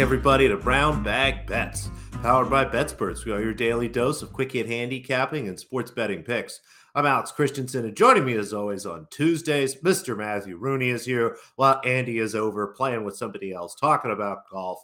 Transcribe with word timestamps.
Everybody, 0.00 0.48
to 0.48 0.56
Brown 0.56 1.02
Bag 1.02 1.46
Bets, 1.46 1.90
powered 2.22 2.48
by 2.48 2.64
BetSperts. 2.64 3.26
We 3.26 3.32
are 3.32 3.42
your 3.42 3.52
daily 3.52 3.86
dose 3.86 4.22
of 4.22 4.32
quick 4.32 4.52
hit 4.52 4.66
handicapping 4.66 5.46
and 5.46 5.60
sports 5.60 5.90
betting 5.90 6.22
picks. 6.22 6.62
I'm 6.94 7.04
Alex 7.04 7.32
Christensen, 7.32 7.84
and 7.84 7.94
joining 7.94 8.24
me 8.24 8.32
as 8.32 8.54
always 8.54 8.86
on 8.86 9.08
Tuesdays, 9.10 9.76
Mr. 9.82 10.16
Matthew 10.16 10.56
Rooney 10.56 10.88
is 10.88 11.04
here 11.04 11.36
while 11.56 11.82
Andy 11.84 12.16
is 12.16 12.34
over 12.34 12.68
playing 12.68 13.04
with 13.04 13.18
somebody 13.18 13.52
else, 13.52 13.74
talking 13.74 14.10
about 14.10 14.48
golf. 14.50 14.80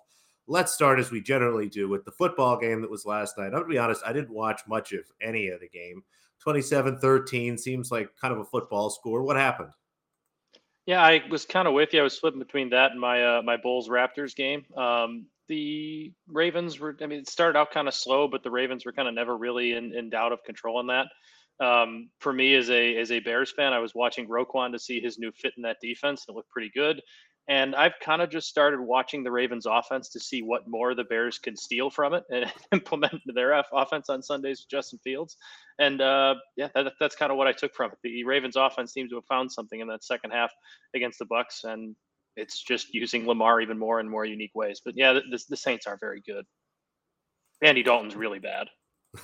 Let's 0.46 0.74
start 0.74 0.98
as 0.98 1.10
we 1.10 1.22
generally 1.22 1.70
do 1.70 1.88
with 1.88 2.04
the 2.04 2.12
football 2.12 2.58
game 2.58 2.82
that 2.82 2.90
was 2.90 3.06
last 3.06 3.38
night. 3.38 3.54
I'm 3.54 3.62
to 3.62 3.64
be 3.64 3.78
honest, 3.78 4.02
I 4.04 4.12
didn't 4.12 4.34
watch 4.34 4.60
much 4.68 4.92
of 4.92 5.04
any 5.22 5.48
of 5.48 5.60
the 5.60 5.68
game. 5.70 6.04
27 6.40 6.98
13 6.98 7.56
seems 7.56 7.90
like 7.90 8.10
kind 8.20 8.34
of 8.34 8.40
a 8.40 8.44
football 8.44 8.90
score. 8.90 9.22
What 9.22 9.36
happened? 9.36 9.70
Yeah, 10.86 11.02
I 11.02 11.22
was 11.30 11.44
kind 11.44 11.66
of 11.66 11.74
with 11.74 11.92
you. 11.92 12.00
I 12.00 12.04
was 12.04 12.18
flipping 12.18 12.38
between 12.38 12.70
that 12.70 12.92
and 12.92 13.00
my 13.00 13.38
uh, 13.38 13.42
my 13.42 13.56
Bulls 13.56 13.88
Raptors 13.88 14.34
game. 14.36 14.64
Um, 14.76 15.26
the 15.48 16.12
Ravens 16.28 16.78
were, 16.78 16.96
I 17.02 17.06
mean, 17.06 17.20
it 17.20 17.28
started 17.28 17.58
out 17.58 17.70
kind 17.72 17.88
of 17.88 17.94
slow, 17.94 18.28
but 18.28 18.42
the 18.42 18.50
Ravens 18.50 18.84
were 18.84 18.92
kind 18.92 19.08
of 19.08 19.14
never 19.14 19.36
really 19.36 19.72
in, 19.72 19.94
in 19.94 20.10
doubt 20.10 20.32
of 20.32 20.42
controlling 20.44 20.88
that. 20.88 21.06
Um, 21.64 22.10
for 22.20 22.32
me, 22.32 22.54
as 22.54 22.70
a 22.70 22.96
as 22.96 23.10
a 23.10 23.20
Bears 23.20 23.52
fan, 23.52 23.72
I 23.72 23.78
was 23.80 23.94
watching 23.94 24.28
Roquan 24.28 24.72
to 24.72 24.78
see 24.78 25.00
his 25.00 25.18
new 25.18 25.32
fit 25.32 25.54
in 25.56 25.62
that 25.62 25.78
defense, 25.82 26.24
and 26.26 26.34
it 26.34 26.36
looked 26.36 26.50
pretty 26.50 26.70
good. 26.74 27.00
And 27.48 27.76
I've 27.76 27.94
kind 28.00 28.22
of 28.22 28.30
just 28.30 28.48
started 28.48 28.80
watching 28.80 29.22
the 29.22 29.30
Ravens 29.30 29.66
offense 29.66 30.08
to 30.10 30.20
see 30.20 30.42
what 30.42 30.66
more 30.66 30.94
the 30.94 31.04
Bears 31.04 31.38
can 31.38 31.56
steal 31.56 31.90
from 31.90 32.14
it 32.14 32.24
and 32.30 32.52
implement 32.72 33.22
their 33.26 33.62
offense 33.72 34.08
on 34.08 34.22
Sundays 34.22 34.60
with 34.60 34.70
Justin 34.70 34.98
Fields. 35.04 35.36
And 35.78 36.00
uh, 36.00 36.36
yeah, 36.56 36.68
that, 36.74 36.94
that's 36.98 37.14
kind 37.14 37.30
of 37.30 37.38
what 37.38 37.46
I 37.46 37.52
took 37.52 37.74
from 37.74 37.92
it. 37.92 37.98
The 38.02 38.24
Ravens 38.24 38.56
offense 38.56 38.92
seems 38.92 39.10
to 39.10 39.16
have 39.16 39.26
found 39.26 39.52
something 39.52 39.80
in 39.80 39.88
that 39.88 40.02
second 40.02 40.32
half 40.32 40.52
against 40.94 41.18
the 41.18 41.26
Bucs, 41.26 41.64
and 41.64 41.94
it's 42.36 42.62
just 42.62 42.92
using 42.92 43.26
Lamar 43.26 43.60
even 43.60 43.78
more 43.78 44.00
and 44.00 44.10
more 44.10 44.24
unique 44.24 44.54
ways. 44.54 44.80
But 44.84 44.94
yeah, 44.96 45.12
the, 45.12 45.42
the 45.48 45.56
Saints 45.56 45.86
are 45.86 45.98
very 46.00 46.22
good. 46.26 46.44
Andy 47.62 47.82
Dalton's 47.82 48.16
really 48.16 48.38
bad. 48.38 48.68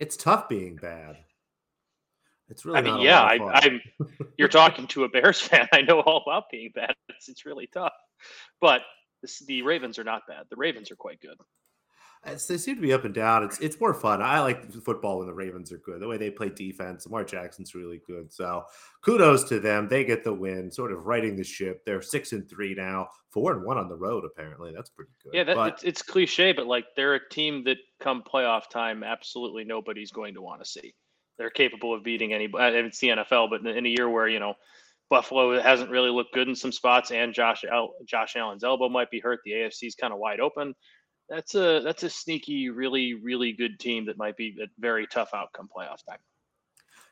it's 0.00 0.16
tough 0.16 0.48
being 0.48 0.76
bad. 0.76 1.16
It's 2.48 2.64
really. 2.64 2.78
I 2.78 2.82
mean, 2.82 3.00
yeah, 3.00 3.22
I, 3.22 3.60
am 3.64 3.80
You're 4.38 4.48
talking 4.48 4.86
to 4.88 5.04
a 5.04 5.08
Bears 5.08 5.40
fan. 5.40 5.66
I 5.72 5.82
know 5.82 6.00
all 6.00 6.22
about 6.26 6.44
being 6.50 6.70
bad. 6.74 6.94
It's, 7.08 7.28
it's 7.28 7.46
really 7.46 7.68
tough, 7.72 7.92
but 8.60 8.82
this, 9.22 9.40
the 9.46 9.62
Ravens 9.62 9.98
are 9.98 10.04
not 10.04 10.22
bad. 10.28 10.44
The 10.50 10.56
Ravens 10.56 10.90
are 10.90 10.96
quite 10.96 11.20
good. 11.20 11.36
It's, 12.26 12.46
they 12.46 12.56
seem 12.56 12.76
to 12.76 12.80
be 12.80 12.92
up 12.92 13.04
and 13.04 13.14
down. 13.14 13.44
It's 13.44 13.58
it's 13.60 13.80
more 13.80 13.92
fun. 13.92 14.22
I 14.22 14.40
like 14.40 14.72
football 14.72 15.18
when 15.18 15.26
the 15.26 15.34
Ravens 15.34 15.72
are 15.72 15.78
good. 15.78 16.00
The 16.00 16.08
way 16.08 16.16
they 16.16 16.30
play 16.30 16.48
defense. 16.48 17.06
Lamar 17.06 17.24
Jackson's 17.24 17.74
really 17.74 18.00
good. 18.06 18.32
So 18.32 18.64
kudos 19.02 19.44
to 19.44 19.60
them. 19.60 19.88
They 19.88 20.04
get 20.04 20.24
the 20.24 20.32
win, 20.32 20.70
sort 20.70 20.92
of 20.92 21.06
righting 21.06 21.36
the 21.36 21.44
ship. 21.44 21.84
They're 21.84 22.02
six 22.02 22.32
and 22.32 22.48
three 22.48 22.74
now, 22.74 23.08
four 23.30 23.52
and 23.52 23.64
one 23.64 23.76
on 23.78 23.88
the 23.88 23.96
road. 23.96 24.24
Apparently, 24.24 24.72
that's 24.74 24.90
pretty 24.90 25.12
good. 25.22 25.34
Yeah, 25.34 25.44
that, 25.44 25.56
but, 25.56 25.74
it's, 25.74 25.82
it's 25.82 26.02
cliche, 26.02 26.52
but 26.52 26.66
like 26.66 26.86
they're 26.96 27.14
a 27.14 27.28
team 27.28 27.62
that 27.64 27.76
come 28.00 28.22
playoff 28.22 28.70
time, 28.70 29.02
absolutely 29.02 29.64
nobody's 29.64 30.10
going 30.10 30.34
to 30.34 30.42
want 30.42 30.62
to 30.62 30.66
see 30.68 30.94
they're 31.38 31.50
capable 31.50 31.94
of 31.94 32.02
beating 32.02 32.32
any. 32.32 32.48
It's 32.52 32.98
the 32.98 33.08
NFL, 33.08 33.50
but 33.50 33.66
in 33.66 33.86
a 33.86 33.88
year 33.88 34.08
where 34.08 34.28
you 34.28 34.40
know 34.40 34.54
Buffalo 35.10 35.60
hasn't 35.60 35.90
really 35.90 36.10
looked 36.10 36.34
good 36.34 36.48
in 36.48 36.56
some 36.56 36.72
spots, 36.72 37.10
and 37.10 37.34
Josh 37.34 37.64
Josh 38.06 38.36
Allen's 38.36 38.64
elbow 38.64 38.88
might 38.88 39.10
be 39.10 39.20
hurt. 39.20 39.40
The 39.44 39.52
AFC's 39.52 39.94
kind 39.94 40.12
of 40.12 40.18
wide 40.18 40.40
open. 40.40 40.74
That's 41.28 41.54
a 41.54 41.80
that's 41.84 42.02
a 42.02 42.10
sneaky, 42.10 42.70
really 42.70 43.14
really 43.14 43.52
good 43.52 43.78
team 43.78 44.06
that 44.06 44.18
might 44.18 44.36
be 44.36 44.56
a 44.62 44.66
very 44.78 45.06
tough 45.06 45.30
outcome 45.34 45.68
playoff 45.74 46.04
time. 46.08 46.18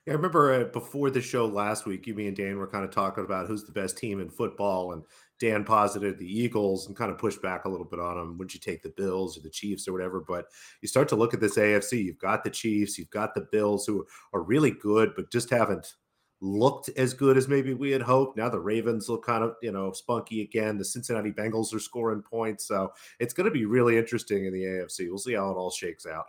Yeah, 0.06 0.14
I 0.14 0.16
remember 0.16 0.52
uh, 0.52 0.64
before 0.64 1.10
the 1.10 1.20
show 1.20 1.46
last 1.46 1.86
week, 1.86 2.08
you, 2.08 2.14
me, 2.14 2.26
and 2.26 2.36
Dan 2.36 2.58
were 2.58 2.66
kind 2.66 2.84
of 2.84 2.90
talking 2.90 3.24
about 3.24 3.46
who's 3.46 3.64
the 3.64 3.72
best 3.72 3.96
team 3.96 4.20
in 4.20 4.30
football, 4.30 4.92
and 4.92 5.04
Dan 5.42 5.64
posited 5.64 6.18
the 6.18 6.40
Eagles 6.40 6.86
and 6.86 6.96
kind 6.96 7.10
of 7.10 7.18
pushed 7.18 7.42
back 7.42 7.64
a 7.64 7.68
little 7.68 7.84
bit 7.84 7.98
on 7.98 8.16
them. 8.16 8.38
Would 8.38 8.54
you 8.54 8.60
take 8.60 8.80
the 8.80 8.90
Bills 8.96 9.36
or 9.36 9.40
the 9.40 9.50
Chiefs 9.50 9.88
or 9.88 9.92
whatever? 9.92 10.20
But 10.20 10.46
you 10.80 10.86
start 10.86 11.08
to 11.08 11.16
look 11.16 11.34
at 11.34 11.40
this 11.40 11.56
AFC. 11.56 12.04
You've 12.04 12.20
got 12.20 12.44
the 12.44 12.50
Chiefs, 12.50 12.96
you've 12.96 13.10
got 13.10 13.34
the 13.34 13.48
Bills, 13.50 13.84
who 13.84 14.06
are 14.32 14.42
really 14.44 14.70
good, 14.70 15.14
but 15.16 15.32
just 15.32 15.50
haven't 15.50 15.94
looked 16.40 16.90
as 16.96 17.12
good 17.12 17.36
as 17.36 17.48
maybe 17.48 17.74
we 17.74 17.90
had 17.90 18.02
hoped. 18.02 18.36
Now 18.36 18.48
the 18.48 18.60
Ravens 18.60 19.08
look 19.08 19.26
kind 19.26 19.42
of, 19.42 19.56
you 19.62 19.72
know, 19.72 19.90
spunky 19.90 20.42
again. 20.42 20.78
The 20.78 20.84
Cincinnati 20.84 21.32
Bengals 21.32 21.74
are 21.74 21.80
scoring 21.80 22.22
points. 22.22 22.64
So 22.68 22.92
it's 23.18 23.34
going 23.34 23.46
to 23.46 23.50
be 23.50 23.64
really 23.64 23.98
interesting 23.98 24.44
in 24.44 24.52
the 24.52 24.62
AFC. 24.62 25.08
We'll 25.08 25.18
see 25.18 25.34
how 25.34 25.50
it 25.50 25.54
all 25.54 25.72
shakes 25.72 26.06
out. 26.06 26.26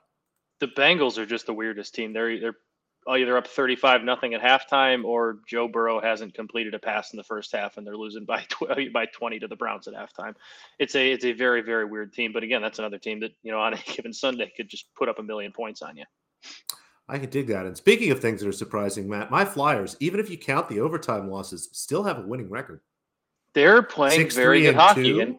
The 0.59 0.69
Bengals 0.69 1.19
are 1.19 1.25
just 1.28 1.45
the 1.45 1.53
weirdest 1.53 1.94
team. 1.94 2.13
They're 2.13 2.40
they're 2.40 2.57
Oh, 3.05 3.15
either 3.15 3.37
up 3.37 3.47
35 3.47 4.03
nothing 4.03 4.33
at 4.33 4.41
halftime 4.41 5.03
or 5.03 5.39
Joe 5.47 5.67
Burrow 5.67 5.99
hasn't 5.99 6.33
completed 6.33 6.73
a 6.73 6.79
pass 6.79 7.11
in 7.11 7.17
the 7.17 7.23
first 7.23 7.51
half 7.51 7.77
and 7.77 7.85
they're 7.85 7.97
losing 7.97 8.25
by 8.25 8.41
20, 8.49 8.89
by 8.89 9.05
20 9.07 9.39
to 9.39 9.47
the 9.47 9.55
Browns 9.55 9.87
at 9.87 9.93
halftime. 9.93 10.35
It's 10.79 10.95
a 10.95 11.11
it's 11.11 11.25
a 11.25 11.33
very 11.33 11.61
very 11.61 11.85
weird 11.85 12.13
team, 12.13 12.31
but 12.31 12.43
again, 12.43 12.61
that's 12.61 12.79
another 12.79 12.97
team 12.97 13.19
that, 13.21 13.31
you 13.43 13.51
know, 13.51 13.59
on 13.61 13.73
a 13.73 13.77
given 13.77 14.13
Sunday 14.13 14.51
could 14.55 14.69
just 14.69 14.93
put 14.95 15.09
up 15.09 15.19
a 15.19 15.23
million 15.23 15.51
points 15.51 15.81
on 15.81 15.97
you. 15.97 16.05
I 17.09 17.19
can 17.19 17.29
dig 17.29 17.47
that. 17.47 17.65
And 17.65 17.75
speaking 17.75 18.11
of 18.11 18.19
things 18.19 18.41
that 18.41 18.47
are 18.47 18.53
surprising, 18.53 19.09
Matt, 19.09 19.29
my 19.29 19.43
Flyers, 19.43 19.97
even 19.99 20.19
if 20.19 20.29
you 20.29 20.37
count 20.37 20.69
the 20.69 20.79
overtime 20.79 21.29
losses, 21.29 21.69
still 21.73 22.03
have 22.03 22.17
a 22.17 22.21
winning 22.21 22.49
record. 22.49 22.79
They're 23.53 23.83
playing 23.83 24.21
six, 24.21 24.35
very 24.35 24.61
good 24.61 24.75
hockey. 24.75 25.19
And, 25.19 25.37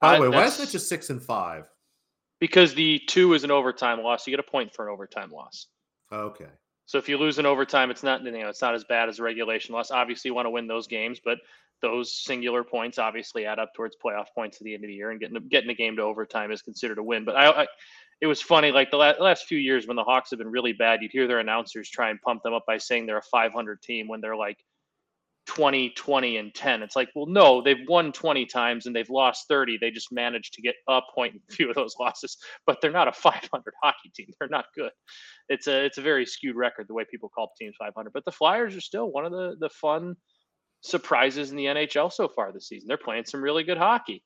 By 0.00 0.14
uh, 0.14 0.16
the 0.16 0.22
way, 0.22 0.36
why 0.36 0.46
is 0.46 0.58
it 0.58 0.70
just 0.70 0.88
six 0.88 1.10
and 1.10 1.22
five? 1.22 1.64
Because 2.40 2.74
the 2.74 3.00
two 3.06 3.34
is 3.34 3.44
an 3.44 3.50
overtime 3.50 4.02
loss. 4.02 4.26
You 4.26 4.32
get 4.32 4.40
a 4.40 4.50
point 4.50 4.74
for 4.74 4.86
an 4.86 4.92
overtime 4.92 5.30
loss. 5.30 5.66
Okay. 6.12 6.48
So 6.86 6.98
if 6.98 7.08
you 7.08 7.18
lose 7.18 7.38
in 7.38 7.46
overtime, 7.46 7.90
it's 7.90 8.02
not 8.02 8.22
you 8.22 8.30
know 8.30 8.48
it's 8.48 8.62
not 8.62 8.74
as 8.74 8.84
bad 8.84 9.08
as 9.08 9.18
a 9.18 9.22
regulation 9.22 9.74
loss. 9.74 9.90
Obviously, 9.90 10.28
you 10.28 10.34
want 10.34 10.46
to 10.46 10.50
win 10.50 10.66
those 10.66 10.86
games, 10.86 11.20
but 11.24 11.38
those 11.82 12.14
singular 12.24 12.64
points 12.64 12.98
obviously 12.98 13.44
add 13.44 13.58
up 13.58 13.74
towards 13.74 13.96
playoff 14.02 14.26
points 14.34 14.60
at 14.60 14.64
the 14.64 14.74
end 14.74 14.84
of 14.84 14.88
the 14.88 14.94
year, 14.94 15.10
and 15.10 15.20
getting 15.20 15.36
getting 15.48 15.70
a 15.70 15.74
game 15.74 15.96
to 15.96 16.02
overtime 16.02 16.50
is 16.52 16.62
considered 16.62 16.98
a 16.98 17.02
win. 17.02 17.24
But 17.24 17.36
I, 17.36 17.62
I 17.62 17.66
it 18.20 18.26
was 18.26 18.40
funny 18.40 18.70
like 18.70 18.90
the 18.90 18.96
last 18.96 19.46
few 19.46 19.58
years 19.58 19.86
when 19.86 19.96
the 19.96 20.04
Hawks 20.04 20.30
have 20.30 20.38
been 20.38 20.50
really 20.50 20.72
bad, 20.72 21.02
you'd 21.02 21.12
hear 21.12 21.26
their 21.26 21.40
announcers 21.40 21.90
try 21.90 22.10
and 22.10 22.20
pump 22.22 22.42
them 22.42 22.54
up 22.54 22.64
by 22.66 22.78
saying 22.78 23.06
they're 23.06 23.18
a 23.18 23.22
500 23.22 23.82
team 23.82 24.08
when 24.08 24.20
they're 24.20 24.36
like 24.36 24.58
20, 25.46 25.90
20, 25.90 26.36
and 26.36 26.54
10. 26.54 26.82
It's 26.82 26.96
like, 26.96 27.08
well, 27.14 27.26
no, 27.26 27.62
they've 27.62 27.86
won 27.88 28.12
20 28.12 28.46
times 28.46 28.86
and 28.86 28.94
they've 28.94 29.10
lost 29.10 29.46
30. 29.48 29.78
They 29.80 29.90
just 29.90 30.12
managed 30.12 30.54
to 30.54 30.62
get 30.62 30.74
a 30.88 31.00
point 31.14 31.34
in 31.34 31.40
a 31.48 31.52
few 31.52 31.68
of 31.68 31.76
those 31.76 31.94
losses, 32.00 32.36
but 32.66 32.80
they're 32.80 32.90
not 32.90 33.08
a 33.08 33.12
500 33.26 33.74
hockey 33.82 34.10
team. 34.14 34.28
They're 34.38 34.48
not 34.48 34.66
good. 34.74 34.92
It's 35.48 35.66
a 35.66 35.84
it's 35.84 35.98
a 35.98 36.02
very 36.02 36.26
skewed 36.26 36.56
record 36.56 36.86
the 36.88 36.94
way 36.94 37.04
people 37.10 37.28
call 37.28 37.52
teams 37.58 37.76
500. 37.78 38.12
But 38.12 38.24
the 38.24 38.32
Flyers 38.32 38.76
are 38.76 38.80
still 38.80 39.10
one 39.10 39.24
of 39.24 39.32
the 39.32 39.56
the 39.58 39.70
fun 39.70 40.16
surprises 40.82 41.50
in 41.50 41.56
the 41.56 41.66
NHL 41.66 42.12
so 42.12 42.28
far 42.28 42.52
this 42.52 42.68
season. 42.68 42.88
They're 42.88 42.96
playing 42.96 43.24
some 43.26 43.42
really 43.42 43.64
good 43.64 43.78
hockey. 43.78 44.22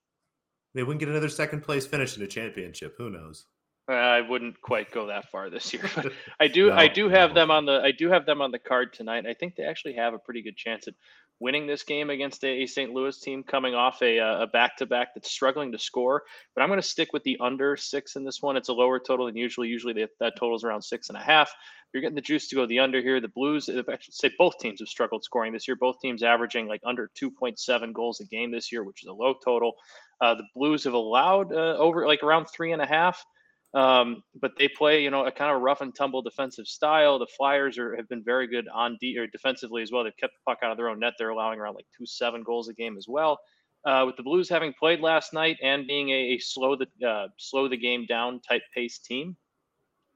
They 0.75 0.83
wouldn't 0.83 1.01
get 1.01 1.09
another 1.09 1.29
second 1.29 1.63
place 1.63 1.87
finish 1.87 2.17
in 2.17 2.23
a 2.23 2.27
championship. 2.27 2.95
Who 2.97 3.11
knows? 3.11 3.47
I 3.95 4.21
wouldn't 4.21 4.61
quite 4.61 4.91
go 4.93 5.07
that 5.07 5.31
far 5.31 5.51
this 5.51 5.73
year, 5.73 5.89
but 5.95 6.13
I 6.41 6.49
do 6.49 6.69
no, 6.69 6.75
I 6.75 6.89
do 6.89 7.09
have 7.09 7.31
no. 7.31 7.35
them 7.35 7.51
on 7.51 7.67
the 7.67 7.81
I 7.83 7.93
do 7.93 8.09
have 8.09 8.27
them 8.27 8.41
on 8.41 8.51
the 8.51 8.59
card 8.59 8.93
tonight. 8.93 9.27
I 9.27 9.35
think 9.35 9.57
they 9.57 9.65
actually 9.65 9.95
have 9.95 10.15
a 10.15 10.19
pretty 10.19 10.43
good 10.43 10.57
chance 10.57 10.87
at 10.89 10.95
winning 11.41 11.67
this 11.67 11.83
game 11.83 12.11
against 12.11 12.45
a, 12.45 12.67
St. 12.67 12.93
Louis 12.93 13.19
team 13.19 13.43
coming 13.43 13.75
off 13.75 14.03
a 14.03 14.19
a 14.19 14.47
back 14.47 14.77
to 14.77 14.87
back 14.87 15.15
that's 15.15 15.31
struggling 15.31 15.73
to 15.73 15.79
score. 15.79 16.23
But 16.55 16.63
I'm 16.63 16.69
going 16.69 16.81
to 16.81 16.87
stick 16.87 17.13
with 17.13 17.25
the 17.25 17.39
under 17.41 17.77
six 17.77 18.17
in 18.17 18.25
this 18.25 18.43
one. 18.43 18.57
It's 18.57 18.69
a 18.69 18.75
lower 18.75 19.01
total 19.01 19.27
than 19.27 19.37
usually. 19.37 19.69
Usually 19.69 19.95
that, 19.95 20.11
that 20.21 20.35
total 20.37 20.57
is 20.57 20.65
around 20.65 20.83
six 20.83 21.09
and 21.09 21.17
a 21.17 21.23
half. 21.23 21.53
You're 21.93 22.03
getting 22.03 22.15
the 22.15 22.21
juice 22.21 22.49
to 22.49 22.57
go 22.57 22.67
the 22.67 22.79
under 22.79 23.01
here. 23.01 23.21
The 23.21 23.29
Blues, 23.29 23.69
I 23.69 23.97
should 23.99 24.15
say, 24.15 24.31
both 24.39 24.59
teams 24.59 24.79
have 24.81 24.89
struggled 24.89 25.25
scoring 25.25 25.53
this 25.53 25.67
year. 25.67 25.77
Both 25.77 26.01
teams 26.01 26.23
averaging 26.23 26.69
like 26.69 26.83
under 26.85 27.11
2.7 27.21 27.93
goals 27.93 28.21
a 28.21 28.27
game 28.27 28.53
this 28.53 28.71
year, 28.71 28.85
which 28.85 29.03
is 29.03 29.09
a 29.09 29.13
low 29.13 29.35
total. 29.45 29.73
Uh, 30.21 30.35
the 30.35 30.45
Blues 30.55 30.85
have 30.85 30.93
allowed 30.93 31.53
uh, 31.53 31.77
over 31.79 32.07
like 32.07 32.23
around 32.23 32.47
three 32.47 32.73
and 32.73 32.83
a 32.83 32.87
half. 32.87 33.25
Um, 33.73 34.25
but 34.41 34.53
they 34.59 34.67
play, 34.69 35.03
you 35.03 35.11
know, 35.11 35.27
a 35.27 35.31
kind 35.31 35.55
of 35.55 35.63
rough 35.63 35.81
and 35.81 35.95
tumble 35.95 36.23
defensive 36.23 36.67
style. 36.67 37.19
The 37.19 37.29
Flyers 37.37 37.79
are 37.79 37.95
have 37.97 38.09
been 38.09 38.25
very 38.25 38.49
good 38.49 38.67
on 38.69 38.99
de- 39.01 39.17
or 39.17 39.29
defensively 39.29 39.83
as 39.83 39.93
well. 39.93 40.03
They've 40.03 40.17
kept 40.17 40.35
the 40.35 40.51
puck 40.51 40.59
out 40.65 40.73
of 40.73 40.77
their 40.77 40.89
own 40.89 40.99
net. 40.99 41.15
They're 41.19 41.31
allowing 41.31 41.61
around 41.61 41.75
like 41.75 41.87
two 41.97 42.07
seven 42.07 42.43
goals 42.43 42.69
a 42.69 42.75
game 42.75 42.97
as 42.97 43.07
well. 43.09 43.39
Uh, 43.85 44.05
with 44.07 44.17
the 44.17 44.23
Blues 44.23 44.49
having 44.49 44.75
played 44.79 45.01
last 45.01 45.33
night 45.33 45.57
and 45.63 45.87
being 45.87 46.11
a, 46.11 46.35
a 46.35 46.39
slow 46.39 46.77
the 46.77 47.07
uh, 47.07 47.29
slow 47.39 47.69
the 47.69 47.77
game 47.77 48.07
down 48.07 48.41
type 48.41 48.63
pace 48.75 48.99
team, 48.99 49.37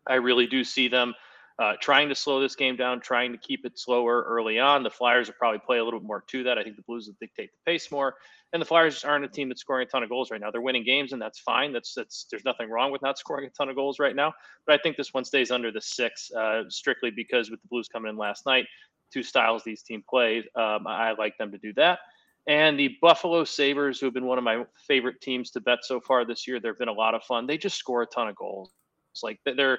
I 0.08 0.14
really 0.14 0.46
do 0.46 0.64
see 0.64 0.88
them 0.88 1.14
uh, 1.58 1.74
trying 1.80 2.08
to 2.08 2.14
slow 2.14 2.40
this 2.40 2.56
game 2.56 2.76
down, 2.76 3.00
trying 3.00 3.30
to 3.32 3.38
keep 3.38 3.64
it 3.64 3.78
slower 3.78 4.22
early 4.22 4.58
on. 4.58 4.82
The 4.82 4.90
Flyers 4.90 5.28
will 5.28 5.34
probably 5.38 5.60
play 5.60 5.78
a 5.78 5.84
little 5.84 6.00
bit 6.00 6.06
more 6.06 6.24
to 6.28 6.42
that. 6.44 6.58
I 6.58 6.64
think 6.64 6.76
the 6.76 6.82
Blues 6.82 7.06
will 7.06 7.16
dictate 7.20 7.50
the 7.52 7.70
pace 7.70 7.90
more, 7.92 8.16
and 8.52 8.60
the 8.60 8.66
Flyers 8.66 9.04
aren't 9.04 9.24
a 9.24 9.28
team 9.28 9.48
that's 9.48 9.60
scoring 9.60 9.86
a 9.86 9.90
ton 9.90 10.02
of 10.02 10.08
goals 10.08 10.30
right 10.30 10.40
now. 10.40 10.50
They're 10.50 10.60
winning 10.60 10.84
games, 10.84 11.12
and 11.12 11.22
that's 11.22 11.38
fine. 11.38 11.72
That's 11.72 11.94
that's 11.94 12.26
there's 12.30 12.44
nothing 12.44 12.70
wrong 12.70 12.90
with 12.90 13.02
not 13.02 13.18
scoring 13.18 13.46
a 13.46 13.50
ton 13.50 13.68
of 13.68 13.76
goals 13.76 13.98
right 13.98 14.16
now. 14.16 14.32
But 14.66 14.74
I 14.74 14.82
think 14.82 14.96
this 14.96 15.14
one 15.14 15.24
stays 15.24 15.50
under 15.50 15.70
the 15.70 15.80
six, 15.80 16.30
uh, 16.32 16.62
strictly 16.68 17.10
because 17.10 17.50
with 17.50 17.62
the 17.62 17.68
Blues 17.68 17.88
coming 17.88 18.10
in 18.10 18.16
last 18.16 18.46
night, 18.46 18.66
two 19.12 19.22
styles 19.22 19.62
these 19.62 19.82
team 19.82 20.02
play, 20.08 20.38
um, 20.56 20.86
I 20.86 21.12
like 21.12 21.38
them 21.38 21.52
to 21.52 21.58
do 21.58 21.72
that. 21.74 22.00
And 22.46 22.78
the 22.78 22.96
Buffalo 23.00 23.44
Sabres, 23.44 23.98
who 23.98 24.06
have 24.06 24.14
been 24.14 24.26
one 24.26 24.38
of 24.38 24.44
my 24.44 24.64
favorite 24.86 25.20
teams 25.22 25.50
to 25.52 25.60
bet 25.60 25.78
so 25.82 26.00
far 26.00 26.24
this 26.24 26.46
year, 26.46 26.60
they've 26.60 26.78
been 26.78 26.88
a 26.88 26.92
lot 26.92 27.14
of 27.14 27.22
fun. 27.22 27.46
They 27.46 27.56
just 27.56 27.78
score 27.78 28.02
a 28.02 28.06
ton 28.06 28.28
of 28.28 28.36
goals. 28.36 28.70
It's 29.12 29.22
like 29.22 29.38
they're 29.46 29.78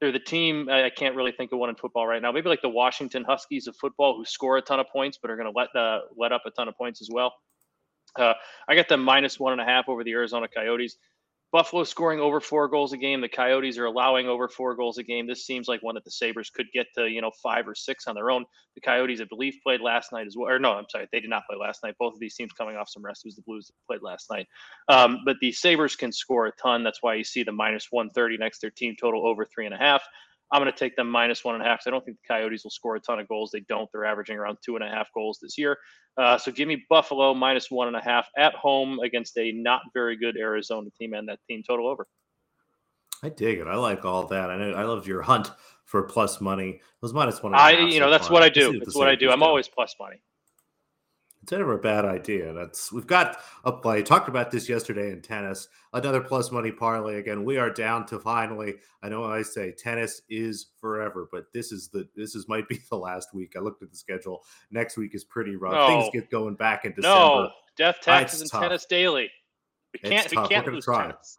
they're 0.00 0.12
the 0.12 0.18
team. 0.18 0.68
I 0.68 0.90
can't 0.90 1.16
really 1.16 1.32
think 1.32 1.52
of 1.52 1.58
one 1.58 1.70
in 1.70 1.76
football 1.76 2.06
right 2.06 2.20
now. 2.20 2.30
Maybe 2.32 2.48
like 2.48 2.62
the 2.62 2.68
Washington 2.68 3.24
Huskies 3.24 3.66
of 3.66 3.76
football, 3.76 4.16
who 4.16 4.24
score 4.24 4.56
a 4.58 4.62
ton 4.62 4.80
of 4.80 4.86
points 4.88 5.18
but 5.20 5.30
are 5.30 5.36
going 5.36 5.50
to 5.50 5.58
let 5.58 5.74
uh, 5.74 6.00
let 6.16 6.32
up 6.32 6.42
a 6.46 6.50
ton 6.50 6.68
of 6.68 6.76
points 6.76 7.00
as 7.00 7.08
well. 7.10 7.32
Uh, 8.18 8.34
I 8.68 8.74
got 8.74 8.88
them 8.88 9.02
minus 9.02 9.38
one 9.38 9.52
and 9.52 9.60
a 9.60 9.64
half 9.64 9.88
over 9.88 10.04
the 10.04 10.12
Arizona 10.12 10.48
Coyotes. 10.48 10.96
Buffalo 11.56 11.84
scoring 11.84 12.20
over 12.20 12.38
four 12.38 12.68
goals 12.68 12.92
a 12.92 12.98
game. 12.98 13.22
The 13.22 13.30
Coyotes 13.30 13.78
are 13.78 13.86
allowing 13.86 14.28
over 14.28 14.46
four 14.46 14.76
goals 14.76 14.98
a 14.98 15.02
game. 15.02 15.26
This 15.26 15.46
seems 15.46 15.68
like 15.68 15.82
one 15.82 15.94
that 15.94 16.04
the 16.04 16.10
Sabres 16.10 16.50
could 16.50 16.66
get 16.74 16.86
to, 16.96 17.08
you 17.08 17.22
know, 17.22 17.30
five 17.42 17.66
or 17.66 17.74
six 17.74 18.06
on 18.06 18.14
their 18.14 18.30
own. 18.30 18.44
The 18.74 18.82
Coyotes, 18.82 19.22
I 19.22 19.24
believe, 19.24 19.54
played 19.62 19.80
last 19.80 20.12
night 20.12 20.26
as 20.26 20.36
well. 20.36 20.50
Or 20.50 20.58
no, 20.58 20.72
I'm 20.72 20.84
sorry, 20.90 21.08
they 21.12 21.20
did 21.20 21.30
not 21.30 21.44
play 21.48 21.56
last 21.58 21.82
night. 21.82 21.94
Both 21.98 22.12
of 22.12 22.20
these 22.20 22.34
teams 22.34 22.52
coming 22.52 22.76
off 22.76 22.90
some 22.90 23.02
rest. 23.02 23.22
It 23.24 23.28
was 23.28 23.36
the 23.36 23.42
Blues 23.46 23.68
that 23.68 23.72
played 23.86 24.02
last 24.02 24.30
night. 24.30 24.46
Um, 24.88 25.20
but 25.24 25.36
the 25.40 25.50
Sabres 25.50 25.96
can 25.96 26.12
score 26.12 26.44
a 26.44 26.52
ton. 26.60 26.84
That's 26.84 27.02
why 27.02 27.14
you 27.14 27.24
see 27.24 27.42
the 27.42 27.52
minus 27.52 27.86
130 27.88 28.36
next 28.36 28.58
to 28.58 28.66
their 28.66 28.70
team 28.72 28.94
total 29.00 29.26
over 29.26 29.46
three 29.46 29.64
and 29.64 29.74
a 29.74 29.78
half. 29.78 30.02
I'm 30.52 30.62
going 30.62 30.72
to 30.72 30.78
take 30.78 30.94
them 30.96 31.10
minus 31.10 31.44
one 31.44 31.54
and 31.56 31.64
a 31.64 31.66
half. 31.66 31.82
So 31.82 31.90
I 31.90 31.92
don't 31.92 32.04
think 32.04 32.18
the 32.18 32.28
Coyotes 32.32 32.64
will 32.64 32.70
score 32.70 32.96
a 32.96 33.00
ton 33.00 33.18
of 33.18 33.28
goals. 33.28 33.50
They 33.52 33.64
don't. 33.68 33.88
They're 33.92 34.04
averaging 34.04 34.36
around 34.36 34.58
two 34.64 34.76
and 34.76 34.84
a 34.84 34.88
half 34.88 35.08
goals 35.12 35.38
this 35.42 35.58
year. 35.58 35.76
Uh, 36.16 36.38
so 36.38 36.52
give 36.52 36.68
me 36.68 36.84
Buffalo 36.88 37.34
minus 37.34 37.70
one 37.70 37.88
and 37.88 37.96
a 37.96 38.00
half 38.00 38.28
at 38.38 38.54
home 38.54 39.00
against 39.00 39.36
a 39.38 39.52
not 39.52 39.82
very 39.92 40.16
good 40.16 40.36
Arizona 40.36 40.88
team 40.98 41.14
and 41.14 41.28
that 41.28 41.40
team 41.48 41.62
total 41.66 41.88
over. 41.88 42.06
I 43.22 43.30
dig 43.30 43.58
it. 43.58 43.66
I 43.66 43.76
like 43.76 44.04
all 44.04 44.26
that. 44.28 44.50
I 44.50 44.56
know 44.56 44.72
I 44.72 44.84
love 44.84 45.06
your 45.06 45.22
hunt 45.22 45.50
for 45.84 46.02
plus 46.02 46.40
money. 46.40 46.70
It 46.70 46.80
Those 47.02 47.12
minus 47.12 47.42
one. 47.42 47.54
I, 47.54 47.72
you 47.72 47.98
know, 47.98 48.10
that's 48.10 48.30
what 48.30 48.42
I 48.42 48.48
do. 48.48 48.78
That's 48.78 48.94
what 48.94 49.08
I 49.08 49.14
do. 49.14 49.30
I'm 49.30 49.42
always 49.42 49.68
plus 49.68 49.94
money 49.98 50.20
it's 51.46 51.52
never 51.52 51.74
a 51.74 51.78
bad 51.78 52.04
idea. 52.04 52.52
That's 52.52 52.90
we've 52.90 53.06
got 53.06 53.38
a 53.62 53.70
play. 53.70 54.02
Talked 54.02 54.28
about 54.28 54.50
this 54.50 54.68
yesterday 54.68 55.12
in 55.12 55.22
tennis. 55.22 55.68
Another 55.92 56.20
plus 56.20 56.50
money 56.50 56.72
parlay. 56.72 57.20
Again, 57.20 57.44
we 57.44 57.56
are 57.56 57.70
down 57.70 58.04
to 58.06 58.18
finally. 58.18 58.74
I 59.00 59.10
know 59.10 59.22
I 59.22 59.42
say 59.42 59.70
tennis 59.70 60.22
is 60.28 60.66
forever, 60.80 61.28
but 61.30 61.44
this 61.54 61.70
is 61.70 61.86
the 61.86 62.08
this 62.16 62.34
is 62.34 62.48
might 62.48 62.68
be 62.68 62.80
the 62.90 62.96
last 62.96 63.32
week. 63.32 63.52
I 63.56 63.60
looked 63.60 63.84
at 63.84 63.92
the 63.92 63.96
schedule. 63.96 64.42
Next 64.72 64.96
week 64.96 65.14
is 65.14 65.22
pretty 65.22 65.54
rough. 65.54 65.74
No. 65.74 65.86
Things 65.86 66.10
get 66.12 66.30
going 66.32 66.56
back 66.56 66.84
in 66.84 66.90
December. 66.94 67.14
No, 67.14 67.50
death 67.78 67.98
ah, 68.00 68.04
taxes 68.04 68.40
and 68.40 68.50
tennis 68.50 68.84
daily. 68.84 69.30
We 69.92 70.00
can't. 70.00 70.28
We 70.28 70.48
can't 70.48 70.66
lose 70.66 70.84
try. 70.84 71.02
tennis. 71.02 71.38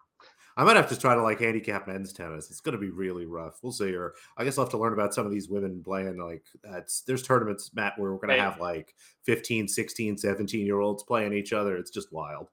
I 0.57 0.63
might 0.63 0.75
have 0.75 0.89
to 0.89 0.99
try 0.99 1.13
to 1.13 1.21
like 1.21 1.39
handicap 1.39 1.87
men's 1.87 2.11
tennis. 2.11 2.49
It's 2.49 2.61
going 2.61 2.73
to 2.73 2.81
be 2.81 2.89
really 2.89 3.27
rough. 3.27 3.59
We'll 3.61 3.71
see. 3.71 3.93
Or 3.93 4.15
I 4.37 4.43
guess 4.43 4.57
I'll 4.57 4.65
have 4.65 4.71
to 4.71 4.79
learn 4.79 4.93
about 4.93 5.13
some 5.13 5.23
of 5.23 5.31
these 5.31 5.47
women 5.47 5.83
playing. 5.83 6.17
Like 6.17 6.45
that's 6.63 7.01
there's 7.01 7.21
tournaments, 7.21 7.69
Matt, 7.75 7.93
where 7.97 8.11
we're 8.11 8.17
going 8.17 8.35
to 8.35 8.41
have 8.41 8.59
like 8.59 8.95
15, 9.23 9.67
16, 9.67 10.17
17 10.17 10.65
year 10.65 10.79
olds 10.79 11.03
playing 11.03 11.33
each 11.33 11.53
other. 11.53 11.77
It's 11.77 11.91
just 11.91 12.11
wild. 12.11 12.49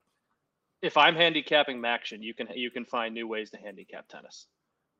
If 0.83 0.99
I'm 0.99 1.17
handicapping 1.17 1.81
MACtion, 1.81 2.19
you 2.21 2.35
can 2.35 2.49
you 2.55 2.71
can 2.71 2.85
find 2.85 3.15
new 3.15 3.27
ways 3.27 3.49
to 3.51 3.57
handicap 3.57 4.07
tennis. 4.07 4.49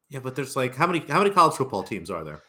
Yeah, 0.09 0.21
but 0.21 0.35
there's 0.35 0.57
like 0.57 0.75
how 0.75 0.87
many 0.87 1.01
how 1.01 1.19
many 1.19 1.31
college 1.31 1.57
football 1.57 1.83
teams 1.83 2.11
are 2.11 2.25
there? 2.25 2.41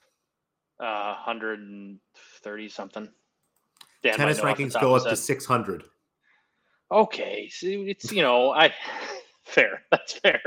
Uh, 0.80 1.16
130 1.26 2.70
something. 2.70 3.10
Dan 4.04 4.16
tennis 4.16 4.40
rankings 4.40 4.80
go 4.80 4.96
up 4.96 5.04
to 5.04 5.18
600. 5.18 5.84
Okay, 6.92 7.50
so 7.52 7.68
it's 7.68 8.10
you 8.14 8.22
know 8.22 8.52
I 8.52 8.74
fair. 9.46 9.84
That's 9.92 10.14
fair. 10.14 10.42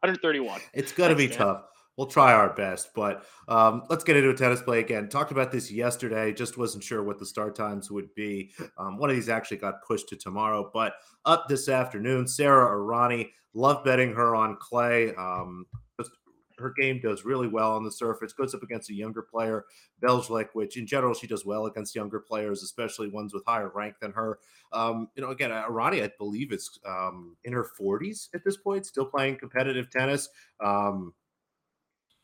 131. 0.00 0.60
It's 0.74 0.92
going 0.92 1.10
to 1.10 1.16
be 1.16 1.28
tough. 1.28 1.64
We'll 1.96 2.06
try 2.06 2.32
our 2.32 2.54
best, 2.54 2.88
but 2.94 3.26
um, 3.48 3.82
let's 3.90 4.02
get 4.02 4.16
into 4.16 4.30
a 4.30 4.34
tennis 4.34 4.62
play 4.62 4.80
again. 4.80 5.10
Talked 5.10 5.30
about 5.30 5.52
this 5.52 5.70
yesterday. 5.70 6.32
Just 6.32 6.56
wasn't 6.56 6.82
sure 6.82 7.02
what 7.02 7.18
the 7.18 7.26
start 7.26 7.54
times 7.54 7.90
would 7.90 8.12
be. 8.14 8.50
Um, 8.78 8.96
one 8.96 9.10
of 9.10 9.16
these 9.16 9.28
actually 9.28 9.58
got 9.58 9.82
pushed 9.86 10.08
to 10.08 10.16
tomorrow, 10.16 10.70
but 10.72 10.94
up 11.26 11.48
this 11.48 11.68
afternoon. 11.68 12.26
Sara 12.26 12.76
Errani. 12.76 13.30
Love 13.54 13.84
betting 13.84 14.14
her 14.14 14.34
on 14.34 14.56
clay. 14.58 15.14
Um, 15.16 15.66
her 16.62 16.72
game 16.78 17.00
does 17.00 17.24
really 17.24 17.48
well 17.48 17.72
on 17.72 17.84
the 17.84 17.92
surface. 17.92 18.32
Goes 18.32 18.54
up 18.54 18.62
against 18.62 18.90
a 18.90 18.94
younger 18.94 19.22
player, 19.22 19.64
Bejlek, 20.02 20.48
which 20.54 20.76
in 20.76 20.86
general 20.86 21.14
she 21.14 21.26
does 21.26 21.44
well 21.44 21.66
against 21.66 21.94
younger 21.94 22.20
players, 22.20 22.62
especially 22.62 23.08
ones 23.08 23.34
with 23.34 23.44
higher 23.46 23.70
rank 23.74 23.96
than 24.00 24.12
her. 24.12 24.38
Um, 24.72 25.08
you 25.14 25.22
know, 25.22 25.30
again, 25.30 25.50
Errani, 25.50 26.02
I 26.02 26.10
believe, 26.18 26.52
is 26.52 26.78
um, 26.86 27.36
in 27.44 27.52
her 27.52 27.66
40s 27.78 28.28
at 28.34 28.44
this 28.44 28.56
point, 28.56 28.86
still 28.86 29.06
playing 29.06 29.36
competitive 29.36 29.90
tennis. 29.90 30.28
Um, 30.64 31.12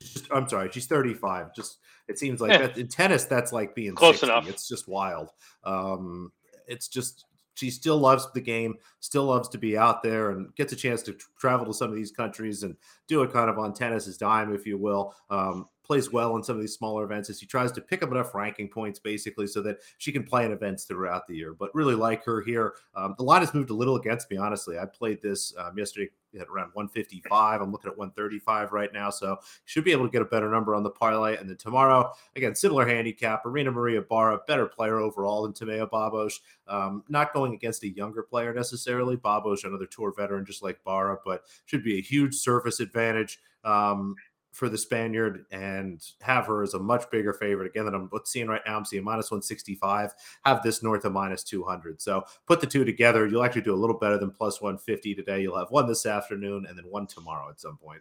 just, 0.01 0.29
I'm 0.33 0.49
sorry, 0.49 0.71
she's 0.73 0.87
35. 0.87 1.55
Just 1.55 1.79
it 2.09 2.19
seems 2.19 2.41
like 2.41 2.53
yeah. 2.53 2.69
that, 2.69 2.79
in 2.79 2.89
tennis, 2.89 3.25
that's 3.25 3.53
like 3.53 3.75
being 3.75 3.95
close 3.95 4.21
60. 4.21 4.27
enough. 4.27 4.49
It's 4.49 4.69
just 4.69 4.89
wild. 4.89 5.31
Um, 5.65 6.33
it's 6.67 6.89
just 6.89 7.27
she 7.59 7.71
still 7.71 7.99
loves 7.99 8.29
the 8.33 8.41
game, 8.41 8.77
still 9.01 9.25
loves 9.25 9.49
to 9.49 9.59
be 9.59 9.77
out 9.77 10.03
there, 10.03 10.31
and 10.31 10.55
gets 10.55 10.73
a 10.73 10.77
chance 10.77 11.03
to 11.03 11.17
travel 11.39 11.67
to 11.67 11.75
some 11.75 11.91
of 11.91 11.97
these 11.97 12.13
countries 12.13 12.63
and 12.63 12.77
do 13.09 13.23
it 13.23 13.33
kind 13.33 13.51
of 13.51 13.59
on 13.59 13.73
tennis's 13.73 14.17
dime, 14.17 14.55
if 14.55 14.65
you 14.65 14.79
will. 14.79 15.15
Um, 15.29 15.67
plays 15.83 16.13
well 16.13 16.37
in 16.37 16.43
some 16.43 16.55
of 16.55 16.61
these 16.61 16.75
smaller 16.75 17.03
events 17.03 17.31
as 17.31 17.41
she 17.41 17.47
tries 17.47 17.73
to 17.73 17.81
pick 17.81 18.03
up 18.03 18.11
enough 18.11 18.35
ranking 18.35 18.69
points 18.69 18.99
basically 18.99 19.47
so 19.47 19.63
that 19.63 19.79
she 19.97 20.13
can 20.13 20.23
play 20.23 20.45
in 20.45 20.53
events 20.53 20.85
throughout 20.85 21.27
the 21.27 21.35
year. 21.35 21.55
But 21.55 21.75
really 21.75 21.95
like 21.95 22.25
her 22.25 22.43
here. 22.43 22.75
Um, 22.95 23.15
the 23.17 23.25
line 23.25 23.41
has 23.41 23.55
moved 23.55 23.71
a 23.71 23.75
little 23.75 23.97
against 23.97 24.31
me, 24.31 24.37
honestly. 24.37 24.79
I 24.79 24.85
played 24.85 25.21
this 25.23 25.53
um, 25.59 25.77
yesterday 25.77 26.11
at 26.35 26.49
around 26.49 26.71
155. 26.75 27.61
I'm 27.61 27.73
looking 27.73 27.91
at 27.91 27.97
135 27.97 28.73
right 28.73 28.93
now, 28.93 29.11
so 29.11 29.39
should 29.65 29.85
be 29.85 29.93
able 29.93 30.07
to 30.07 30.11
get 30.11 30.23
a 30.23 30.27
better 30.27 30.51
number 30.51 30.75
on 30.75 30.83
the 30.83 30.91
parlay. 30.91 31.37
And 31.37 31.49
then 31.49 31.57
tomorrow, 31.57 32.13
again, 32.37 32.55
similar 32.55 32.87
handicap. 32.87 33.43
Irina 33.45 33.71
Maria 33.71 34.03
Bara, 34.03 34.41
better 34.47 34.67
player 34.67 34.99
overall 34.99 35.43
than 35.43 35.53
Timea 35.53 35.91
Babos. 35.91 36.41
Um, 36.67 37.05
not 37.09 37.33
going 37.33 37.55
against 37.55 37.83
a 37.85 37.89
younger 37.89 38.23
player 38.23 38.53
necessarily. 38.53 39.17
Babos, 39.17 39.65
another 39.65 39.87
tour 39.87 40.13
veteran, 40.17 40.45
just 40.45 40.63
like 40.63 40.83
Bara, 40.85 41.19
but 41.25 41.45
should 41.67 41.83
be 41.85 41.99
a 41.99 42.03
huge 42.03 42.35
surface 42.35 42.81
advantage. 42.81 43.39
Um, 43.65 44.17
for 44.53 44.69
the 44.69 44.79
Spaniard 44.79 45.45
and 45.51 46.03
have 46.23 46.47
her 46.47 46.63
as 46.63 46.75
a 46.75 46.79
much 46.79 47.11
bigger 47.11 47.33
favorite. 47.33 47.67
Again, 47.69 47.85
that 47.85 47.95
I'm 47.95 48.11
seeing 48.25 48.49
right 48.49 48.63
now, 48.67 48.77
I'm 48.77 48.85
seeing 48.85 49.05
minus 49.05 49.31
165, 49.31 50.15
have 50.45 50.63
this 50.63 50.83
north 50.83 51.05
of 51.05 51.13
minus 51.13 51.43
200. 51.45 52.01
So 52.01 52.25
put 52.47 52.61
the 52.61 52.67
two 52.67 52.85
together, 52.85 53.27
you'll 53.27 53.45
actually 53.45 53.63
do 53.63 53.75
a 53.75 53.77
little 53.77 53.99
better 53.99 54.19
than 54.19 54.31
plus 54.31 54.61
150 54.61 55.15
today. 55.15 55.43
You'll 55.43 55.59
have 55.59 55.71
one 55.71 55.87
this 55.87 56.07
afternoon 56.07 56.67
and 56.69 56.77
then 56.77 56.85
one 56.87 57.07
tomorrow 57.07 57.51
at 57.51 57.61
some 57.61 57.77
point. 57.77 58.01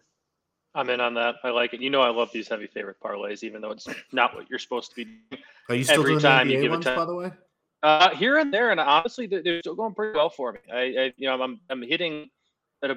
I'm 0.76 0.90
in 0.90 1.02
on 1.02 1.16
that. 1.16 1.36
I 1.44 1.50
like 1.50 1.74
it. 1.74 1.82
You 1.82 1.90
know, 1.90 2.02
I 2.02 2.10
love 2.10 2.30
these 2.32 2.48
heavy 2.48 2.68
favorite 2.68 2.98
parlays, 3.04 3.44
even 3.44 3.62
though 3.62 3.72
it's 3.72 3.88
not 4.12 4.36
what 4.36 4.50
you're 4.50 4.60
supposed 4.60 4.92
to 4.92 4.96
be 4.96 5.06
doing. 5.06 5.44
Are 5.70 5.76
you 5.76 5.84
still 5.84 6.02
Every 6.02 6.12
doing 6.12 6.22
time 6.22 6.50
you 6.50 6.62
give 6.62 6.72
ones, 6.72 6.86
time. 6.86 6.96
by 6.96 7.06
the 7.06 7.16
way? 7.16 7.32
Uh, 7.84 8.16
here 8.16 8.38
and 8.38 8.54
there, 8.54 8.72
and 8.72 8.80
honestly, 8.80 9.28
they're 9.28 9.60
still 9.60 9.76
going 9.76 9.94
pretty 9.94 10.16
well 10.16 10.30
for 10.30 10.54
me. 10.54 10.60
I, 10.72 10.78
I 10.78 11.14
you 11.18 11.28
know, 11.28 11.42
I'm 11.42 11.60
I'm 11.70 11.82
hitting 11.82 12.30
at 12.84 12.92
a 12.92 12.96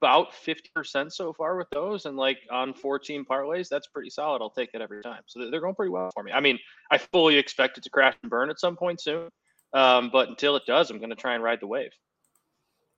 about 0.00 0.32
50% 0.32 1.12
so 1.12 1.32
far 1.32 1.56
with 1.56 1.68
those 1.70 2.06
and 2.06 2.16
like 2.16 2.38
on 2.50 2.72
14 2.72 3.24
parlays 3.24 3.68
that's 3.68 3.88
pretty 3.88 4.10
solid. 4.10 4.40
I'll 4.42 4.50
take 4.50 4.70
it 4.74 4.80
every 4.80 5.02
time. 5.02 5.22
So 5.26 5.50
they're 5.50 5.60
going 5.60 5.74
pretty 5.74 5.90
well 5.90 6.10
for 6.14 6.22
me. 6.22 6.32
I 6.32 6.40
mean 6.40 6.58
i 6.90 6.98
fully 6.98 7.36
expect 7.36 7.78
it 7.78 7.84
to 7.84 7.90
crash 7.90 8.14
and 8.22 8.30
burn 8.30 8.50
at 8.50 8.60
some 8.60 8.76
point 8.76 9.00
soon 9.00 9.28
um, 9.74 10.10
but 10.12 10.28
until 10.28 10.56
it 10.56 10.62
does 10.66 10.90
i'm 10.90 10.98
going 10.98 11.10
to 11.10 11.16
try 11.16 11.34
and 11.34 11.42
ride 11.42 11.60
the 11.60 11.66
wave. 11.66 11.90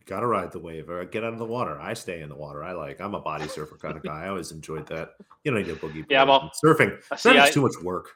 Gotta 0.07 0.27
ride 0.27 0.51
the 0.51 0.59
wave 0.59 0.89
or 0.89 1.05
get 1.05 1.25
out 1.25 1.33
of 1.33 1.39
the 1.39 1.45
water. 1.45 1.79
I 1.79 1.95
stay 1.95 2.23
in 2.23 2.29
the 2.29 2.37
water. 2.37 2.65
I 2.65 2.73
like 2.73 3.01
i'm 3.01 3.15
a 3.15 3.21
body 3.21 3.49
surfer 3.49 3.77
kind 3.77 3.97
of 3.97 4.03
guy. 4.03 4.25
I 4.25 4.29
always 4.29 4.53
enjoyed 4.53 4.87
that. 4.89 5.11
You 5.45 5.53
know 5.53 5.59
you 5.59 5.67
get 5.67 5.81
boogie 5.81 6.05
yeah 6.11 6.23
i'm 6.23 6.51
surfing. 6.65 7.03
Surfing's 7.13 7.55
too 7.55 7.63
much 7.63 7.77
work 7.83 8.11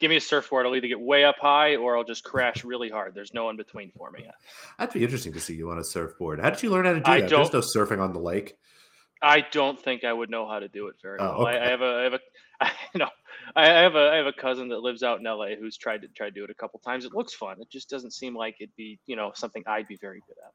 give 0.00 0.10
me 0.10 0.16
a 0.16 0.20
surfboard. 0.20 0.66
I'll 0.66 0.76
either 0.76 0.88
get 0.88 1.00
way 1.00 1.24
up 1.24 1.36
high 1.40 1.76
or 1.76 1.96
I'll 1.96 2.04
just 2.04 2.24
crash 2.24 2.64
really 2.64 2.88
hard. 2.88 3.14
There's 3.14 3.34
no 3.34 3.50
in 3.50 3.56
between 3.56 3.92
for 3.96 4.10
me. 4.10 4.26
That'd 4.78 4.94
be 4.94 5.04
interesting 5.04 5.32
to 5.32 5.40
see 5.40 5.54
you 5.54 5.70
on 5.70 5.78
a 5.78 5.84
surfboard. 5.84 6.40
How 6.40 6.50
did 6.50 6.62
you 6.62 6.70
learn 6.70 6.84
how 6.84 6.92
to 6.92 7.00
do 7.00 7.10
I 7.10 7.20
that? 7.20 7.30
There's 7.30 7.52
no 7.52 7.60
surfing 7.60 8.00
on 8.00 8.12
the 8.12 8.20
lake. 8.20 8.56
I 9.22 9.40
don't 9.50 9.80
think 9.80 10.04
I 10.04 10.12
would 10.12 10.30
know 10.30 10.46
how 10.46 10.58
to 10.58 10.68
do 10.68 10.88
it 10.88 10.96
very 11.02 11.18
oh, 11.20 11.24
well. 11.24 11.48
Okay. 11.48 11.58
I, 11.58 11.66
I, 11.66 11.68
have 11.70 11.80
a, 11.80 11.84
I 11.84 12.02
have 12.02 12.12
a, 12.14 12.20
I 12.60 12.98
know, 12.98 13.08
I 13.54 13.66
have 13.66 13.94
a, 13.94 14.10
I 14.10 14.16
have 14.16 14.26
a 14.26 14.32
cousin 14.32 14.68
that 14.68 14.80
lives 14.80 15.02
out 15.02 15.18
in 15.18 15.24
LA 15.24 15.56
who's 15.58 15.76
tried 15.76 16.02
to 16.02 16.08
try 16.08 16.28
to 16.28 16.34
do 16.34 16.44
it 16.44 16.50
a 16.50 16.54
couple 16.54 16.80
times. 16.80 17.04
It 17.04 17.14
looks 17.14 17.34
fun. 17.34 17.56
It 17.60 17.70
just 17.70 17.88
doesn't 17.88 18.12
seem 18.12 18.34
like 18.34 18.56
it'd 18.60 18.76
be, 18.76 18.98
you 19.06 19.16
know, 19.16 19.32
something 19.34 19.62
I'd 19.66 19.88
be 19.88 19.96
very 20.00 20.20
good 20.26 20.36
at 20.44 20.52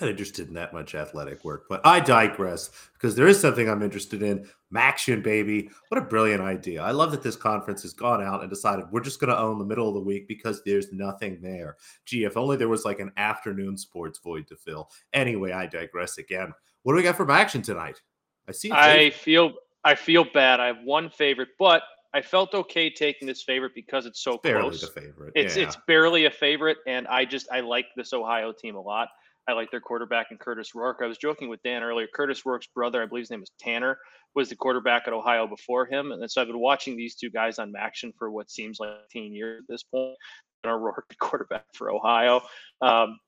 not 0.00 0.08
interested 0.08 0.48
in 0.48 0.54
that 0.54 0.72
much 0.72 0.94
athletic 0.94 1.44
work, 1.44 1.64
but 1.68 1.80
I 1.84 2.00
digress 2.00 2.70
because 2.92 3.14
there 3.14 3.26
is 3.26 3.40
something 3.40 3.68
I'm 3.68 3.82
interested 3.82 4.22
in. 4.22 4.48
MACtion, 4.74 5.22
baby. 5.22 5.70
What 5.88 5.98
a 5.98 6.04
brilliant 6.04 6.42
idea. 6.42 6.82
I 6.82 6.90
love 6.90 7.10
that 7.12 7.22
this 7.22 7.36
conference 7.36 7.82
has 7.82 7.94
gone 7.94 8.22
out 8.22 8.42
and 8.42 8.50
decided 8.50 8.84
we're 8.90 9.00
just 9.00 9.18
going 9.18 9.30
to 9.30 9.38
own 9.38 9.58
the 9.58 9.64
middle 9.64 9.88
of 9.88 9.94
the 9.94 10.00
week 10.00 10.28
because 10.28 10.62
there's 10.62 10.92
nothing 10.92 11.40
there. 11.40 11.76
Gee, 12.04 12.24
if 12.24 12.36
only 12.36 12.56
there 12.56 12.68
was 12.68 12.84
like 12.84 13.00
an 13.00 13.12
afternoon 13.16 13.76
sports 13.76 14.18
void 14.18 14.46
to 14.48 14.56
fill. 14.56 14.90
Anyway, 15.12 15.52
I 15.52 15.66
digress 15.66 16.18
again. 16.18 16.52
What 16.82 16.92
do 16.92 16.96
we 16.96 17.02
got 17.02 17.16
for 17.16 17.26
MACtion 17.26 17.64
tonight? 17.64 18.00
I 18.46 18.52
see. 18.52 18.70
I 18.72 19.10
feel 19.10 19.54
I 19.84 19.94
feel 19.94 20.24
bad. 20.32 20.60
I 20.60 20.66
have 20.66 20.82
one 20.84 21.10
favorite, 21.10 21.50
but 21.58 21.82
I 22.14 22.22
felt 22.22 22.54
okay 22.54 22.90
taking 22.90 23.28
this 23.28 23.42
favorite 23.42 23.74
because 23.74 24.06
it's 24.06 24.20
so 24.20 24.38
barely 24.38 24.70
close. 24.70 24.80
the 24.80 25.00
favorite. 25.00 25.32
It's 25.34 25.56
yeah. 25.56 25.64
it's 25.64 25.76
barely 25.86 26.24
a 26.24 26.30
favorite, 26.30 26.78
and 26.86 27.06
I 27.08 27.24
just 27.24 27.48
I 27.52 27.60
like 27.60 27.86
this 27.96 28.12
Ohio 28.12 28.52
team 28.52 28.76
a 28.76 28.80
lot. 28.80 29.08
I 29.48 29.52
like 29.54 29.70
their 29.70 29.80
quarterback 29.80 30.26
and 30.30 30.38
Curtis 30.38 30.74
Rourke. 30.74 30.98
I 31.02 31.06
was 31.06 31.16
joking 31.16 31.48
with 31.48 31.62
Dan 31.62 31.82
earlier. 31.82 32.06
Curtis 32.14 32.44
Rourke's 32.44 32.66
brother, 32.66 33.02
I 33.02 33.06
believe 33.06 33.22
his 33.22 33.30
name 33.30 33.42
is 33.42 33.50
Tanner, 33.58 33.98
was 34.34 34.50
the 34.50 34.56
quarterback 34.56 35.04
at 35.06 35.14
Ohio 35.14 35.46
before 35.46 35.86
him. 35.86 36.12
And 36.12 36.30
so 36.30 36.42
I've 36.42 36.48
been 36.48 36.58
watching 36.58 36.96
these 36.96 37.14
two 37.14 37.30
guys 37.30 37.58
on 37.58 37.72
MACtion 37.72 38.12
for 38.18 38.30
what 38.30 38.50
seems 38.50 38.78
like 38.78 38.90
10 39.10 39.32
years 39.32 39.62
at 39.62 39.72
this 39.72 39.82
point. 39.82 40.16
And 40.64 40.82
Rourke, 40.84 41.14
quarterback 41.20 41.64
for 41.72 41.90
Ohio. 41.90 42.42
Um, 42.82 43.18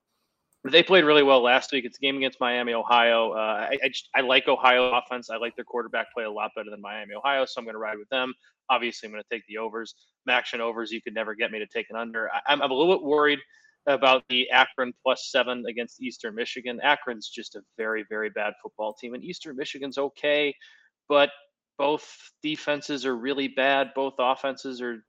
they 0.69 0.83
played 0.83 1.05
really 1.05 1.23
well 1.23 1.41
last 1.41 1.71
week. 1.71 1.85
It's 1.85 1.97
a 1.97 2.01
game 2.01 2.17
against 2.17 2.39
Miami, 2.39 2.73
Ohio. 2.73 3.31
Uh, 3.31 3.67
I, 3.71 3.77
I, 3.83 3.87
just, 3.87 4.09
I, 4.15 4.21
like 4.21 4.47
Ohio 4.47 4.91
offense. 4.91 5.31
I 5.31 5.37
like 5.37 5.55
their 5.55 5.65
quarterback 5.65 6.13
play 6.13 6.25
a 6.25 6.29
lot 6.29 6.51
better 6.55 6.69
than 6.69 6.81
Miami, 6.81 7.15
Ohio. 7.15 7.45
So 7.45 7.53
I'm 7.57 7.65
going 7.65 7.73
to 7.73 7.79
ride 7.79 7.97
with 7.97 8.09
them. 8.09 8.31
Obviously, 8.69 9.07
I'm 9.07 9.13
going 9.13 9.23
to 9.23 9.35
take 9.35 9.43
the 9.47 9.57
overs. 9.57 9.95
MACtion 10.29 10.59
overs. 10.59 10.91
You 10.91 11.01
could 11.01 11.15
never 11.15 11.33
get 11.33 11.51
me 11.51 11.57
to 11.57 11.65
take 11.65 11.87
an 11.89 11.95
under. 11.95 12.29
I, 12.31 12.41
I'm 12.45 12.61
a 12.61 12.67
little 12.67 12.95
bit 12.95 13.03
worried 13.03 13.39
about 13.87 14.23
the 14.29 14.49
Akron 14.51 14.93
plus 15.03 15.29
seven 15.31 15.65
against 15.67 16.01
Eastern 16.01 16.35
Michigan. 16.35 16.79
Akron's 16.83 17.29
just 17.29 17.55
a 17.55 17.61
very, 17.77 18.05
very 18.09 18.29
bad 18.29 18.53
football 18.61 18.93
team, 18.93 19.13
and 19.13 19.23
Eastern 19.23 19.55
Michigan's 19.55 19.97
okay, 19.97 20.55
but 21.09 21.31
both 21.77 22.31
defenses 22.43 23.07
are 23.07 23.15
really 23.15 23.47
bad. 23.47 23.91
Both 23.95 24.13
offenses 24.19 24.81
are, 24.81 25.03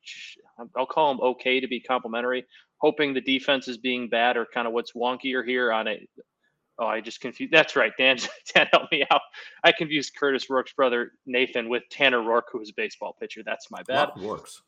I'll 0.75 0.87
call 0.87 1.15
them 1.15 1.23
okay 1.23 1.61
to 1.61 1.69
be 1.69 1.81
complimentary. 1.81 2.47
Hoping 2.79 3.13
the 3.13 3.21
defense 3.21 3.69
is 3.69 3.77
being 3.77 4.09
bad 4.09 4.39
or 4.39 4.47
kind 4.47 4.67
of 4.67 4.73
what's 4.73 4.93
wonkier 4.93 5.47
here 5.47 5.71
on 5.71 5.87
a. 5.87 6.09
Oh, 6.79 6.87
I 6.87 7.03
just 7.03 7.21
confused. 7.21 7.53
That's 7.53 7.77
right, 7.77 7.93
Dan. 7.99 8.17
Dan, 8.55 8.69
help 8.73 8.91
me 8.91 9.05
out. 9.11 9.21
I 9.63 9.73
confused 9.73 10.15
Curtis 10.19 10.49
Rourke's 10.49 10.73
brother 10.73 11.13
Nathan 11.27 11.69
with 11.69 11.83
Tanner 11.91 12.23
Rourke, 12.23 12.47
who 12.51 12.59
was 12.59 12.71
a 12.71 12.75
baseball 12.75 13.15
pitcher. 13.21 13.43
That's 13.45 13.71
my 13.71 13.83
bad. 13.83 14.09
Works. 14.17 14.63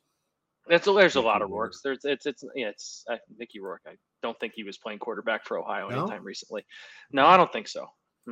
It's 0.69 0.87
there's 0.87 1.17
a 1.17 1.21
lot 1.21 1.43
of 1.43 1.51
Rourke's. 1.51 1.81
There's 1.83 2.05
it's 2.05 2.27
it's 2.27 2.43
yeah, 2.55 2.69
it's 2.69 3.05
uh, 3.11 3.17
Mickey 3.39 3.61
Rourke. 3.61 3.83
I 3.87 3.97
don't 4.23 4.39
think 4.41 4.55
he 4.55 4.65
was 4.65 4.79
playing 4.79 4.99
quarterback 4.99 5.45
for 5.45 5.59
Ohio 5.59 5.89
no? 5.89 6.01
anytime 6.01 6.25
recently. 6.25 6.65
No, 7.13 7.27
I 7.27 7.37
don't 7.37 7.53
think 7.53 7.69
so. 7.69 7.87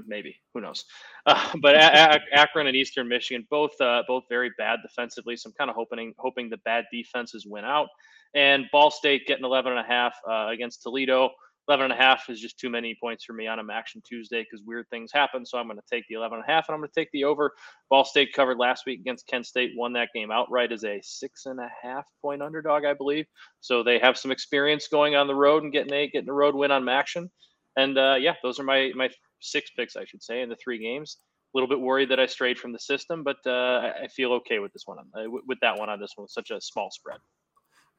Maybe 0.07 0.37
who 0.55 0.61
knows? 0.61 0.85
Uh, 1.25 1.53
but 1.61 1.77
a- 1.77 2.17
a- 2.17 2.37
Akron 2.37 2.67
and 2.67 2.75
Eastern 2.75 3.07
Michigan 3.07 3.47
both 3.49 3.81
uh, 3.81 4.03
both 4.09 4.25
very 4.29 4.51
bad 4.59 4.81
defensively. 4.83 5.37
So 5.37 5.49
I'm 5.49 5.55
kind 5.55 5.71
of 5.71 5.77
hoping 5.77 6.12
hoping 6.19 6.51
the 6.51 6.57
bad 6.65 6.85
defenses 6.93 7.47
win 7.47 7.65
out. 7.65 7.87
And 8.35 8.65
Ball 8.73 8.91
State 8.91 9.27
getting 9.29 9.45
11 9.45 9.71
and 9.71 9.81
a 9.81 9.85
half 9.89 10.15
uh, 10.29 10.49
against 10.49 10.83
Toledo. 10.83 11.31
11 11.69 11.85
and 11.85 11.92
a 11.92 11.97
half 11.97 12.28
is 12.28 12.40
just 12.40 12.59
too 12.59 12.69
many 12.69 12.97
points 13.00 13.25
for 13.25 13.33
me 13.33 13.47
on 13.47 13.59
a 13.59 13.73
action 13.73 14.02
Tuesday 14.07 14.42
because 14.42 14.64
weird 14.66 14.87
things 14.90 15.11
happen. 15.12 15.47
So 15.47 15.59
I'm 15.59 15.66
going 15.66 15.78
to 15.78 15.83
take 15.90 16.04
the 16.09 16.16
11 16.16 16.38
and 16.38 16.45
a 16.49 16.52
half 16.52 16.69
and 16.69 16.75
I'm 16.75 16.81
going 16.81 16.90
to 16.92 17.00
take 17.00 17.11
the 17.12 17.25
over. 17.25 17.52
Ball 17.88 18.04
State 18.04 18.33
covered 18.35 18.59
last 18.59 18.85
week 18.87 19.00
against 19.00 19.26
Kent 19.28 19.47
State, 19.47 19.73
won 19.76 19.92
that 19.92 20.09
game 20.14 20.31
outright 20.31 20.73
as 20.73 20.85
a 20.85 21.00
six 21.02 21.47
and 21.47 21.61
a 21.61 21.69
half 21.83 22.04
point 22.21 22.42
underdog, 22.42 22.85
I 22.85 22.95
believe. 22.95 23.26
So 23.61 23.83
they 23.83 23.99
have 24.00 24.19
some 24.19 24.33
experience 24.33 24.88
going 24.88 25.14
on 25.14 25.26
the 25.26 25.35
road 25.35 25.62
and 25.62 25.73
getting 25.73 25.92
a 25.92 26.09
getting 26.09 26.28
a 26.28 26.35
road 26.35 26.54
win 26.54 26.71
on 26.71 26.88
action. 26.88 27.31
And 27.76 27.97
uh, 27.97 28.16
yeah, 28.19 28.35
those 28.42 28.59
are 28.59 28.64
my 28.64 28.90
my 28.95 29.09
six 29.40 29.71
picks, 29.76 29.97
I 29.97 30.04
should 30.04 30.23
say, 30.23 30.42
in 30.42 30.49
the 30.49 30.57
three 30.57 30.78
games. 30.78 31.19
A 31.54 31.59
little 31.59 31.69
bit 31.69 31.81
worried 31.81 32.11
that 32.11 32.21
I 32.21 32.26
strayed 32.26 32.59
from 32.59 32.73
the 32.73 32.78
system, 32.78 33.23
but 33.23 33.37
uh, 33.47 33.92
I 34.02 34.09
feel 34.09 34.33
okay 34.35 34.59
with 34.59 34.73
this 34.73 34.85
one, 34.87 34.99
uh, 34.99 35.25
with 35.47 35.59
that 35.61 35.78
one 35.78 35.90
on 35.90 36.00
this 36.00 36.12
one, 36.16 36.26
such 36.26 36.50
a 36.50 36.61
small 36.61 36.90
spread. 36.90 37.19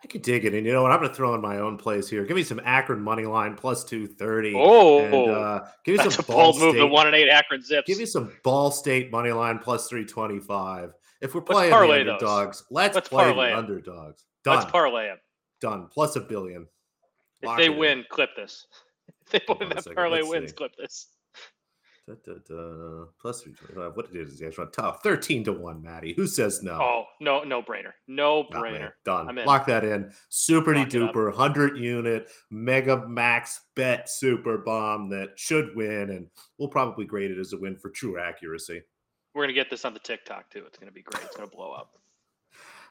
I 0.04 0.08
could 0.08 0.22
dig 0.22 0.44
it. 0.44 0.54
And 0.54 0.66
you 0.66 0.74
know 0.74 0.84
what? 0.84 0.92
I'm 0.92 1.00
going 1.00 1.10
to 1.10 1.16
throw 1.16 1.34
in 1.34 1.42
my 1.42 1.60
own 1.60 1.78
plays 1.78 2.10
here. 2.10 2.26
Give 2.26 2.36
me 2.36 2.44
some 2.44 2.60
Akron 2.66 3.02
money 3.02 3.26
line 3.26 3.56
plus 3.56 3.86
230. 3.86 4.54
Oh, 4.56 5.00
and, 5.00 5.32
uh, 5.32 5.62
give 5.86 5.98
me 5.98 6.10
some 6.10 6.26
a 6.26 6.28
bold 6.28 6.60
move. 6.60 6.76
The 6.76 6.86
one 6.86 7.08
and 7.08 7.16
eight 7.16 7.30
Akron 7.30 7.62
zips. 7.62 7.88
Give 7.88 7.98
me 7.98 8.06
some 8.06 8.34
Ball 8.44 8.70
State 8.72 9.12
money 9.12 9.32
line 9.32 9.60
plus 9.60 9.88
325. 9.88 10.94
If 11.22 11.34
we're 11.34 11.42
playing 11.42 11.72
the 11.72 11.78
underdogs, 11.78 12.60
those. 12.60 12.68
let's, 12.70 12.96
let's 12.96 13.08
play 13.08 13.34
the 13.34 13.58
underdogs. 13.58 14.26
Done. 14.44 14.58
Let's 14.58 14.70
parlay 14.70 15.08
them. 15.08 15.18
Done. 15.62 15.88
Plus 15.90 16.18
a 16.18 16.20
billion. 16.20 16.68
Lock 17.42 17.60
if 17.60 17.66
they 17.66 17.70
win, 17.70 18.00
in. 18.00 18.06
clip 18.10 18.30
this. 18.36 18.68
If 19.32 19.48
they 19.48 19.54
win 19.54 19.70
that 19.70 19.96
parlay 19.96 20.22
wins, 20.22 20.50
see. 20.50 20.56
clip 20.56 20.76
this. 20.78 21.08
Da, 22.06 22.16
da, 22.26 22.34
da. 22.34 23.06
Plus 23.22 23.44
325. 23.44 23.96
What 23.96 24.12
did 24.12 24.42
it 24.42 24.58
run? 24.58 24.72
Tough. 24.72 25.02
13 25.04 25.46
to 25.46 25.54
1, 25.54 25.82
Maddie. 25.82 26.14
Who 26.14 26.28
says 26.28 26.62
no? 26.62 26.74
Oh, 26.74 27.04
no, 27.22 27.44
no 27.44 27.62
brainer. 27.62 27.94
No 28.08 28.44
brainer. 28.44 28.92
Done. 29.06 29.34
Lock 29.46 29.66
that 29.68 29.86
in. 29.86 30.12
Super 30.28 30.74
duper 30.74 31.30
100 31.30 31.78
unit 31.78 32.30
mega 32.52 33.08
max 33.08 33.62
bet 33.76 34.10
super 34.10 34.58
bomb 34.58 35.10
that 35.12 35.30
should 35.38 35.74
win. 35.76 36.10
And 36.10 36.28
we'll 36.58 36.68
probably 36.68 37.06
grade 37.06 37.32
it 37.32 37.40
as 37.40 37.54
a 37.54 37.58
win 37.58 37.78
for 37.78 37.90
true 37.90 38.20
accuracy. 38.20 38.82
We're 39.34 39.44
going 39.44 39.56
to 39.56 39.62
get 39.62 39.70
this 39.70 39.86
on 39.86 39.94
the 39.94 40.00
TikTok 40.00 40.50
too. 40.50 40.64
It's 40.68 40.78
going 40.78 40.90
to 40.90 40.94
be 40.94 41.04
great. 41.04 41.24
It's 41.24 41.38
going 41.38 41.50
to 41.50 41.56
blow 41.56 41.72
up. 41.72 41.92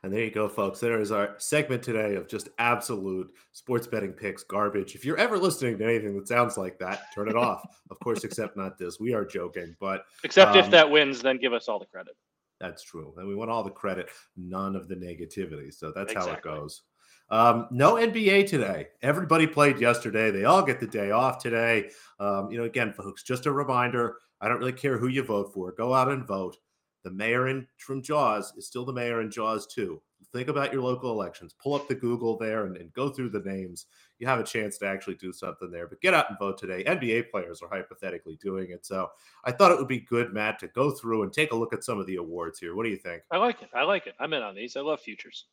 And 0.04 0.12
there 0.12 0.24
you 0.24 0.32
go, 0.32 0.48
folks. 0.48 0.80
There 0.80 1.00
is 1.00 1.12
our 1.12 1.36
segment 1.38 1.80
today 1.80 2.16
of 2.16 2.26
just 2.26 2.48
absolute 2.58 3.32
sports 3.52 3.86
betting 3.86 4.12
picks 4.12 4.42
garbage. 4.42 4.96
If 4.96 5.04
you're 5.04 5.16
ever 5.16 5.38
listening 5.38 5.78
to 5.78 5.84
anything 5.84 6.16
that 6.16 6.26
sounds 6.26 6.58
like 6.58 6.76
that, 6.80 7.02
turn 7.14 7.28
it 7.28 7.36
off. 7.36 7.62
Of 7.90 7.98
course, 8.00 8.24
except 8.24 8.56
not 8.56 8.78
this. 8.78 8.98
We 8.98 9.12
are 9.12 9.22
joking, 9.22 9.76
but 9.78 10.06
except 10.24 10.52
um, 10.52 10.56
if 10.56 10.70
that 10.70 10.90
wins, 10.90 11.20
then 11.20 11.36
give 11.36 11.52
us 11.52 11.68
all 11.68 11.78
the 11.78 11.84
credit. 11.84 12.16
That's 12.58 12.82
true. 12.82 13.12
And 13.18 13.28
we 13.28 13.34
want 13.34 13.50
all 13.50 13.62
the 13.62 13.70
credit, 13.70 14.08
none 14.34 14.76
of 14.76 14.88
the 14.88 14.94
negativity. 14.94 15.74
So 15.74 15.92
that's 15.94 16.12
exactly. 16.12 16.30
how 16.32 16.38
it 16.38 16.42
goes. 16.42 16.82
Um, 17.28 17.66
no 17.70 17.96
NBA 17.96 18.46
today. 18.46 18.88
Everybody 19.02 19.46
played 19.46 19.78
yesterday. 19.78 20.30
They 20.30 20.44
all 20.44 20.62
get 20.62 20.80
the 20.80 20.86
day 20.86 21.10
off 21.10 21.38
today. 21.38 21.90
Um, 22.18 22.50
you 22.50 22.56
know, 22.56 22.64
again, 22.64 22.94
folks, 22.94 23.24
just 23.24 23.44
a 23.44 23.52
reminder 23.52 24.16
I 24.40 24.48
don't 24.48 24.58
really 24.58 24.72
care 24.72 24.96
who 24.96 25.08
you 25.08 25.22
vote 25.22 25.52
for. 25.52 25.72
Go 25.72 25.92
out 25.92 26.08
and 26.08 26.26
vote 26.26 26.56
the 27.04 27.10
mayor 27.10 27.48
in 27.48 27.66
from 27.78 28.02
Jaws 28.02 28.52
is 28.56 28.66
still 28.66 28.84
the 28.84 28.92
mayor 28.92 29.20
in 29.20 29.30
Jaws 29.30 29.66
too. 29.66 30.00
Think 30.32 30.48
about 30.48 30.72
your 30.72 30.82
local 30.82 31.10
elections. 31.10 31.54
Pull 31.62 31.74
up 31.74 31.88
the 31.88 31.94
Google 31.94 32.38
there 32.38 32.64
and, 32.64 32.76
and, 32.76 32.92
go 32.94 33.10
through 33.10 33.30
the 33.30 33.40
names. 33.40 33.86
You 34.18 34.26
have 34.26 34.38
a 34.38 34.44
chance 34.44 34.78
to 34.78 34.86
actually 34.86 35.16
do 35.16 35.30
something 35.30 35.70
there. 35.70 35.86
But 35.86 36.00
get 36.00 36.14
out 36.14 36.30
and 36.30 36.38
vote 36.38 36.56
today. 36.56 36.84
NBA 36.84 37.30
players 37.30 37.60
are 37.60 37.68
hypothetically 37.68 38.38
doing 38.40 38.70
it. 38.70 38.86
So 38.86 39.10
I 39.44 39.52
thought 39.52 39.72
it 39.72 39.78
would 39.78 39.88
be 39.88 40.00
good, 40.00 40.32
Matt, 40.32 40.58
to 40.60 40.68
go 40.68 40.90
through 40.90 41.24
and 41.24 41.32
take 41.32 41.52
a 41.52 41.56
look 41.56 41.74
at 41.74 41.84
some 41.84 41.98
of 41.98 42.06
the 42.06 42.16
awards 42.16 42.58
here. 42.58 42.74
What 42.74 42.84
do 42.84 42.90
you 42.90 42.96
think? 42.96 43.22
I 43.30 43.36
like 43.36 43.62
it. 43.62 43.68
I 43.74 43.82
like 43.82 44.06
it. 44.06 44.14
I'm 44.18 44.32
in 44.32 44.42
on 44.42 44.54
these. 44.54 44.76
I 44.76 44.80
love 44.80 45.00
futures. 45.00 45.46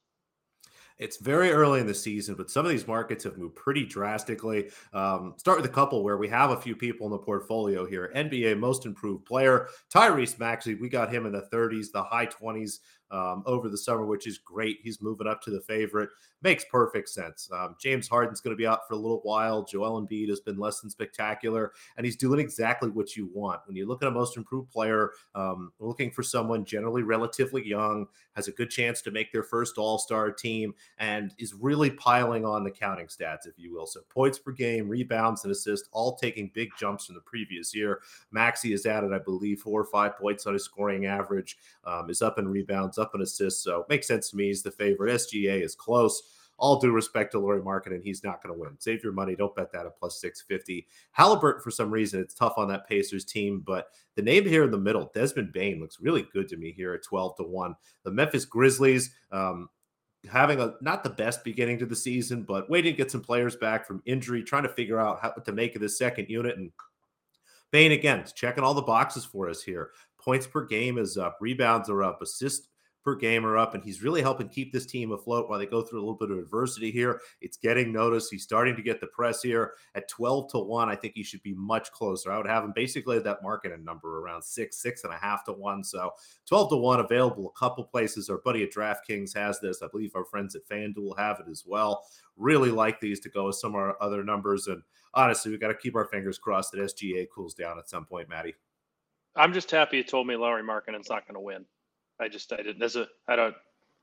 It's 0.99 1.17
very 1.17 1.51
early 1.51 1.79
in 1.79 1.87
the 1.87 1.93
season, 1.93 2.35
but 2.35 2.51
some 2.51 2.65
of 2.65 2.71
these 2.71 2.85
markets 2.85 3.23
have 3.23 3.37
moved 3.37 3.55
pretty 3.55 3.85
drastically. 3.85 4.69
Um, 4.93 5.33
start 5.37 5.57
with 5.57 5.65
a 5.65 5.73
couple 5.73 6.03
where 6.03 6.17
we 6.17 6.27
have 6.27 6.51
a 6.51 6.59
few 6.59 6.75
people 6.75 7.07
in 7.07 7.11
the 7.11 7.17
portfolio 7.17 7.85
here. 7.85 8.11
NBA 8.15 8.59
most 8.59 8.85
improved 8.85 9.25
player, 9.25 9.69
Tyrese 9.93 10.37
Maxey. 10.37 10.75
We 10.75 10.89
got 10.89 11.13
him 11.13 11.25
in 11.25 11.31
the 11.31 11.47
30s, 11.53 11.91
the 11.93 12.03
high 12.03 12.27
20s 12.27 12.79
um, 13.11 13.43
over 13.45 13.69
the 13.69 13.77
summer, 13.77 14.05
which 14.05 14.27
is 14.27 14.37
great. 14.37 14.79
He's 14.83 15.01
moving 15.01 15.27
up 15.27 15.41
to 15.43 15.49
the 15.51 15.61
favorite. 15.61 16.09
Makes 16.41 16.65
perfect 16.71 17.09
sense. 17.09 17.49
Um, 17.51 17.75
James 17.79 18.07
Harden's 18.07 18.39
going 18.39 18.55
to 18.55 18.57
be 18.57 18.67
out 18.67 18.87
for 18.87 18.93
a 18.93 18.97
little 18.97 19.19
while. 19.23 19.63
Joel 19.63 20.01
Embiid 20.01 20.29
has 20.29 20.39
been 20.39 20.57
less 20.57 20.79
than 20.79 20.89
spectacular, 20.89 21.73
and 21.97 22.05
he's 22.05 22.15
doing 22.15 22.39
exactly 22.39 22.89
what 22.89 23.17
you 23.17 23.29
want. 23.33 23.61
When 23.65 23.75
you 23.75 23.85
look 23.85 24.01
at 24.01 24.07
a 24.07 24.11
most 24.11 24.37
improved 24.37 24.71
player, 24.71 25.11
um, 25.35 25.73
looking 25.79 26.11
for 26.11 26.23
someone 26.23 26.63
generally 26.63 27.03
relatively 27.03 27.67
young, 27.67 28.07
has 28.35 28.47
a 28.47 28.51
good 28.53 28.69
chance 28.69 29.01
to 29.01 29.11
make 29.11 29.33
their 29.33 29.43
first 29.43 29.77
All 29.77 29.97
Star 29.97 30.31
team, 30.31 30.73
and 30.97 31.33
is 31.37 31.53
really 31.53 31.89
piling 31.89 32.45
on 32.45 32.63
the 32.63 32.71
counting 32.71 33.07
stats, 33.07 33.45
if 33.45 33.57
you 33.57 33.73
will. 33.73 33.85
So 33.85 34.01
points 34.09 34.39
per 34.39 34.51
game, 34.51 34.87
rebounds, 34.87 35.43
and 35.43 35.51
assists, 35.51 35.89
all 35.91 36.15
taking 36.15 36.51
big 36.53 36.69
jumps 36.79 37.07
from 37.07 37.15
the 37.15 37.21
previous 37.21 37.75
year. 37.75 37.99
Maxey 38.31 38.71
has 38.71 38.85
added, 38.85 39.13
I 39.13 39.19
believe, 39.19 39.59
four 39.59 39.81
or 39.81 39.85
five 39.85 40.17
points 40.17 40.45
on 40.45 40.53
his 40.53 40.63
scoring 40.63 41.05
average, 41.05 41.57
um, 41.83 42.09
is 42.09 42.21
up 42.21 42.39
in 42.39 42.47
rebounds, 42.47 42.97
up 42.99 43.11
in 43.15 43.21
assists. 43.21 43.63
So 43.63 43.85
makes 43.89 44.07
sense 44.07 44.29
to 44.29 44.37
me. 44.37 44.47
He's 44.47 44.63
the 44.63 44.71
favorite. 44.71 45.13
SGA 45.13 45.63
is 45.63 45.75
close. 45.75 46.21
All 46.57 46.77
due 46.77 46.91
respect 46.91 47.31
to 47.31 47.39
Lauri 47.39 47.61
and 47.85 48.03
he's 48.03 48.23
not 48.23 48.43
going 48.43 48.53
to 48.53 48.59
win. 48.59 48.75
Save 48.79 49.01
your 49.01 49.13
money. 49.13 49.33
Don't 49.33 49.55
bet 49.55 49.71
that 49.71 49.85
at 49.85 49.97
plus 49.97 50.19
650. 50.19 50.85
Halliburton, 51.11 51.61
for 51.61 51.71
some 51.71 51.89
reason, 51.89 52.19
it's 52.19 52.33
tough 52.33 52.55
on 52.57 52.67
that 52.67 52.87
Pacers 52.87 53.23
team, 53.23 53.63
but 53.65 53.87
the 54.15 54.21
name 54.21 54.45
here 54.45 54.65
in 54.65 54.71
the 54.71 54.77
middle, 54.77 55.09
Desmond 55.13 55.53
Bane, 55.53 55.79
looks 55.79 56.01
really 56.01 56.27
good 56.33 56.49
to 56.49 56.57
me 56.57 56.73
here 56.73 56.93
at 56.93 57.03
12 57.03 57.37
to 57.37 57.43
1. 57.43 57.75
The 58.03 58.11
Memphis 58.11 58.43
Grizzlies, 58.43 59.11
um, 59.31 59.69
having 60.29 60.59
a 60.59 60.73
not 60.81 61.03
the 61.03 61.09
best 61.09 61.43
beginning 61.43 61.79
to 61.79 61.85
the 61.85 61.95
season, 61.95 62.43
but 62.43 62.69
waiting 62.69 62.93
to 62.93 62.97
get 62.97 63.11
some 63.11 63.21
players 63.21 63.55
back 63.55 63.87
from 63.87 64.03
injury, 64.05 64.43
trying 64.43 64.63
to 64.63 64.69
figure 64.69 64.99
out 64.99 65.19
how 65.21 65.29
to 65.29 65.51
make 65.51 65.75
of 65.75 65.81
this 65.81 65.97
second 65.97 66.29
unit. 66.29 66.57
And 66.57 66.71
Bane 67.71 67.91
again, 67.91 68.25
checking 68.35 68.63
all 68.63 68.73
the 68.73 68.81
boxes 68.81 69.25
for 69.25 69.49
us 69.49 69.61
here. 69.61 69.91
Points 70.19 70.47
per 70.47 70.65
game 70.65 70.97
is 70.97 71.17
up, 71.17 71.37
rebounds 71.39 71.89
are 71.89 72.03
up, 72.03 72.21
assist 72.21 72.68
per 73.03 73.15
game 73.15 73.45
are 73.45 73.57
up, 73.57 73.73
and 73.73 73.83
he's 73.83 74.03
really 74.03 74.21
helping 74.21 74.49
keep 74.49 74.71
this 74.71 74.85
team 74.85 75.11
afloat 75.11 75.49
while 75.49 75.59
they 75.59 75.65
go 75.65 75.81
through 75.81 75.99
a 75.99 76.01
little 76.01 76.15
bit 76.15 76.31
of 76.31 76.37
adversity 76.37 76.91
here. 76.91 77.21
It's 77.41 77.57
getting 77.57 77.91
noticed. 77.91 78.31
He's 78.31 78.43
starting 78.43 78.75
to 78.75 78.81
get 78.81 78.99
the 78.99 79.07
press 79.07 79.41
here 79.41 79.73
at 79.95 80.07
12 80.09 80.51
to 80.51 80.59
1. 80.59 80.89
I 80.89 80.95
think 80.95 81.13
he 81.15 81.23
should 81.23 81.43
be 81.43 81.53
much 81.53 81.91
closer. 81.91 82.31
I 82.31 82.37
would 82.37 82.47
have 82.47 82.63
him 82.63 82.73
basically 82.75 83.17
at 83.17 83.23
that 83.23 83.43
market 83.43 83.71
and 83.71 83.85
number 83.85 84.19
around 84.19 84.43
six, 84.43 84.81
six 84.81 85.03
and 85.03 85.13
a 85.13 85.17
half 85.17 85.43
to 85.45 85.53
one. 85.53 85.83
So 85.83 86.11
12 86.47 86.69
to 86.69 86.75
1 86.77 86.99
available 86.99 87.53
a 87.55 87.59
couple 87.59 87.83
places. 87.83 88.29
Our 88.29 88.39
buddy 88.39 88.63
at 88.63 88.73
DraftKings 88.73 89.35
has 89.35 89.59
this. 89.59 89.81
I 89.81 89.87
believe 89.87 90.11
our 90.15 90.25
friends 90.25 90.55
at 90.55 90.67
FanDuel 90.67 91.17
have 91.17 91.39
it 91.39 91.49
as 91.49 91.63
well. 91.65 92.05
Really 92.37 92.71
like 92.71 92.99
these 92.99 93.19
to 93.21 93.29
go 93.29 93.47
with 93.47 93.55
some 93.55 93.71
of 93.71 93.75
our 93.75 93.97
other 94.01 94.23
numbers. 94.23 94.67
And 94.67 94.81
honestly, 95.13 95.51
we 95.51 95.57
got 95.57 95.69
to 95.69 95.75
keep 95.75 95.95
our 95.95 96.05
fingers 96.05 96.37
crossed 96.37 96.71
that 96.71 96.79
SGA 96.79 97.27
cools 97.33 97.53
down 97.53 97.77
at 97.79 97.89
some 97.89 98.05
point, 98.05 98.29
Maddie. 98.29 98.55
I'm 99.35 99.53
just 99.53 99.71
happy 99.71 99.97
you 99.97 100.03
told 100.03 100.27
me 100.27 100.35
Lauri 100.35 100.63
Markkanen's 100.63 101.09
not 101.09 101.27
going 101.27 101.35
to 101.35 101.39
win. 101.39 101.65
I 102.19 102.27
just 102.27 102.51
I 102.53 102.57
didn't. 102.57 102.79
There's 102.79 102.95
a 102.95 103.07
I 103.27 103.35
don't 103.35 103.55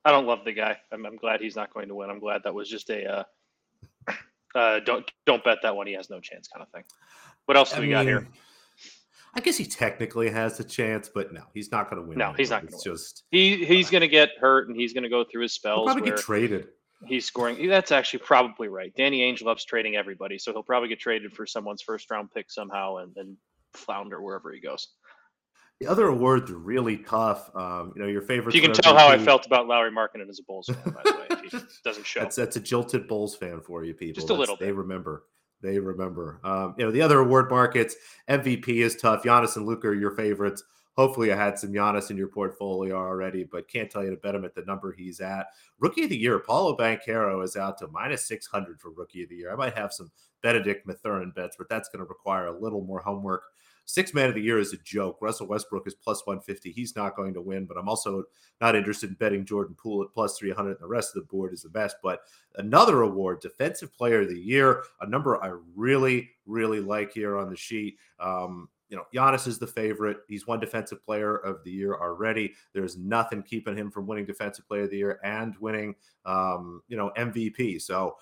I 0.04 0.10
don't 0.10 0.26
love 0.26 0.44
the 0.44 0.52
guy. 0.52 0.78
I'm, 0.92 1.04
I'm 1.04 1.16
glad 1.16 1.40
he's 1.40 1.56
not 1.56 1.72
going 1.72 1.88
to 1.88 1.94
win. 1.94 2.10
I'm 2.10 2.20
glad 2.20 2.42
that 2.44 2.54
was 2.54 2.68
just 2.68 2.90
a 2.90 3.26
uh, 4.08 4.12
uh, 4.54 4.80
don't 4.80 5.10
don't 5.26 5.44
bet 5.44 5.58
that 5.62 5.74
one. 5.74 5.86
He 5.86 5.94
has 5.94 6.10
no 6.10 6.20
chance 6.20 6.48
kind 6.48 6.62
of 6.62 6.70
thing. 6.70 6.84
What 7.46 7.56
else 7.56 7.70
do 7.70 7.76
I 7.76 7.80
we 7.80 7.86
mean, 7.86 7.94
got 7.94 8.06
here? 8.06 8.28
I 9.34 9.40
guess 9.40 9.58
he 9.58 9.66
technically 9.66 10.30
has 10.30 10.58
a 10.60 10.64
chance, 10.64 11.10
but 11.12 11.32
no, 11.32 11.42
he's 11.52 11.70
not 11.70 11.90
going 11.90 12.00
to 12.00 12.08
win. 12.08 12.16
No, 12.16 12.24
anymore. 12.26 12.36
he's 12.38 12.50
not 12.50 12.62
going 12.62 12.72
to 12.72 12.90
Just 12.90 13.24
he 13.30 13.64
he's 13.64 13.90
going 13.90 14.00
to 14.00 14.08
get 14.08 14.30
hurt 14.40 14.68
and 14.68 14.76
he's 14.76 14.94
going 14.94 15.02
to 15.04 15.10
go 15.10 15.24
through 15.24 15.42
his 15.42 15.52
spells. 15.52 15.80
He'll 15.80 15.94
probably 15.94 16.10
get 16.10 16.18
traded. 16.18 16.68
He's 17.04 17.26
scoring. 17.26 17.68
That's 17.68 17.92
actually 17.92 18.20
probably 18.20 18.68
right. 18.68 18.94
Danny 18.96 19.20
Ainge 19.20 19.42
loves 19.42 19.64
trading 19.64 19.96
everybody, 19.96 20.38
so 20.38 20.52
he'll 20.52 20.62
probably 20.62 20.88
get 20.88 20.98
traded 20.98 21.34
for 21.34 21.44
someone's 21.46 21.82
first 21.82 22.10
round 22.10 22.30
pick 22.32 22.50
somehow 22.50 22.96
and 22.96 23.14
then 23.14 23.36
flounder 23.74 24.22
wherever 24.22 24.50
he 24.52 24.60
goes. 24.60 24.88
The 25.80 25.86
other 25.86 26.06
awards 26.06 26.50
are 26.50 26.58
really 26.58 26.96
tough. 26.98 27.54
Um, 27.54 27.92
you 27.94 28.02
know, 28.02 28.08
your 28.08 28.22
favorite. 28.22 28.54
You 28.54 28.62
can 28.62 28.72
tell 28.72 28.94
MVP. 28.94 28.98
how 28.98 29.08
I 29.08 29.18
felt 29.18 29.44
about 29.44 29.66
Lauri 29.66 29.90
Markkanen 29.90 30.28
as 30.28 30.38
a 30.38 30.42
Bulls 30.42 30.68
fan, 30.68 30.78
by 30.84 31.02
the 31.04 31.12
way. 31.12 31.26
If 31.30 31.52
he 31.52 31.58
doesn't 31.84 32.06
show. 32.06 32.20
That's, 32.20 32.36
that's 32.36 32.56
a 32.56 32.60
jilted 32.60 33.06
Bulls 33.06 33.36
fan 33.36 33.60
for 33.60 33.84
you 33.84 33.92
people. 33.92 34.20
Just 34.20 34.30
a 34.30 34.34
little. 34.34 34.56
They 34.56 34.72
remember. 34.72 35.24
They 35.62 35.78
remember. 35.78 36.40
Um, 36.44 36.74
you 36.78 36.84
know, 36.84 36.90
the 36.90 37.02
other 37.02 37.20
award 37.20 37.50
markets, 37.50 37.96
MVP 38.28 38.68
is 38.68 38.96
tough. 38.96 39.22
Giannis 39.22 39.56
and 39.56 39.66
Luka 39.66 39.88
are 39.88 39.94
your 39.94 40.12
favorites. 40.12 40.62
Hopefully, 40.96 41.30
I 41.30 41.36
had 41.36 41.58
some 41.58 41.72
Giannis 41.72 42.10
in 42.10 42.16
your 42.16 42.28
portfolio 42.28 42.96
already, 42.96 43.44
but 43.44 43.68
can't 43.68 43.90
tell 43.90 44.02
you 44.02 44.10
to 44.10 44.16
bet 44.16 44.34
him 44.34 44.46
at 44.46 44.54
the 44.54 44.62
number 44.62 44.92
he's 44.92 45.20
at. 45.20 45.48
Rookie 45.78 46.04
of 46.04 46.10
the 46.10 46.16
year, 46.16 46.38
Paolo 46.38 46.74
Banchero 46.74 47.44
is 47.44 47.54
out 47.54 47.76
to 47.78 47.88
minus 47.88 48.26
600 48.26 48.80
for 48.80 48.90
rookie 48.92 49.24
of 49.24 49.28
the 49.28 49.36
year. 49.36 49.52
I 49.52 49.56
might 49.56 49.76
have 49.76 49.92
some 49.92 50.10
Bennedict 50.42 50.86
Mathurin 50.86 51.32
bets, 51.36 51.56
but 51.58 51.68
that's 51.68 51.90
going 51.90 52.02
to 52.02 52.08
require 52.08 52.46
a 52.46 52.58
little 52.58 52.80
more 52.80 53.00
homework. 53.00 53.42
Six 53.86 54.12
man 54.12 54.28
of 54.28 54.34
the 54.34 54.42
year 54.42 54.58
is 54.58 54.72
a 54.72 54.78
joke. 54.78 55.18
Russell 55.20 55.46
Westbrook 55.46 55.86
is 55.86 55.94
plus 55.94 56.26
150. 56.26 56.72
He's 56.72 56.96
not 56.96 57.16
going 57.16 57.32
to 57.34 57.40
win, 57.40 57.66
but 57.66 57.76
I'm 57.76 57.88
also 57.88 58.24
not 58.60 58.74
interested 58.74 59.10
in 59.10 59.16
betting 59.16 59.44
Jordan 59.44 59.76
Poole 59.80 60.02
at 60.02 60.12
plus 60.12 60.36
300. 60.36 60.70
And 60.70 60.78
the 60.80 60.88
rest 60.88 61.14
of 61.14 61.22
the 61.22 61.28
board 61.28 61.52
is 61.52 61.62
the 61.62 61.68
best. 61.68 61.96
But 62.02 62.20
another 62.56 63.02
award, 63.02 63.40
Defensive 63.40 63.94
Player 63.94 64.22
of 64.22 64.28
the 64.28 64.40
Year, 64.40 64.82
a 65.00 65.08
number 65.08 65.42
I 65.42 65.52
really, 65.76 66.30
really 66.46 66.80
like 66.80 67.12
here 67.12 67.38
on 67.38 67.48
the 67.48 67.56
sheet. 67.56 67.96
Um, 68.18 68.68
you 68.88 68.96
know, 68.96 69.04
Giannis 69.14 69.46
is 69.46 69.58
the 69.58 69.66
favorite. 69.66 70.18
He's 70.28 70.46
one 70.46 70.60
defensive 70.60 71.04
player 71.04 71.36
of 71.36 71.62
the 71.64 71.70
year 71.70 71.94
already. 71.94 72.52
There's 72.72 72.96
nothing 72.96 73.42
keeping 73.42 73.76
him 73.76 73.90
from 73.90 74.06
winning 74.06 74.26
defensive 74.26 74.66
player 74.66 74.84
of 74.84 74.90
the 74.90 74.98
year 74.98 75.20
and 75.24 75.56
winning, 75.58 75.94
um, 76.24 76.82
you 76.88 76.96
know, 76.96 77.10
MVP. 77.16 77.82
So 77.82 78.16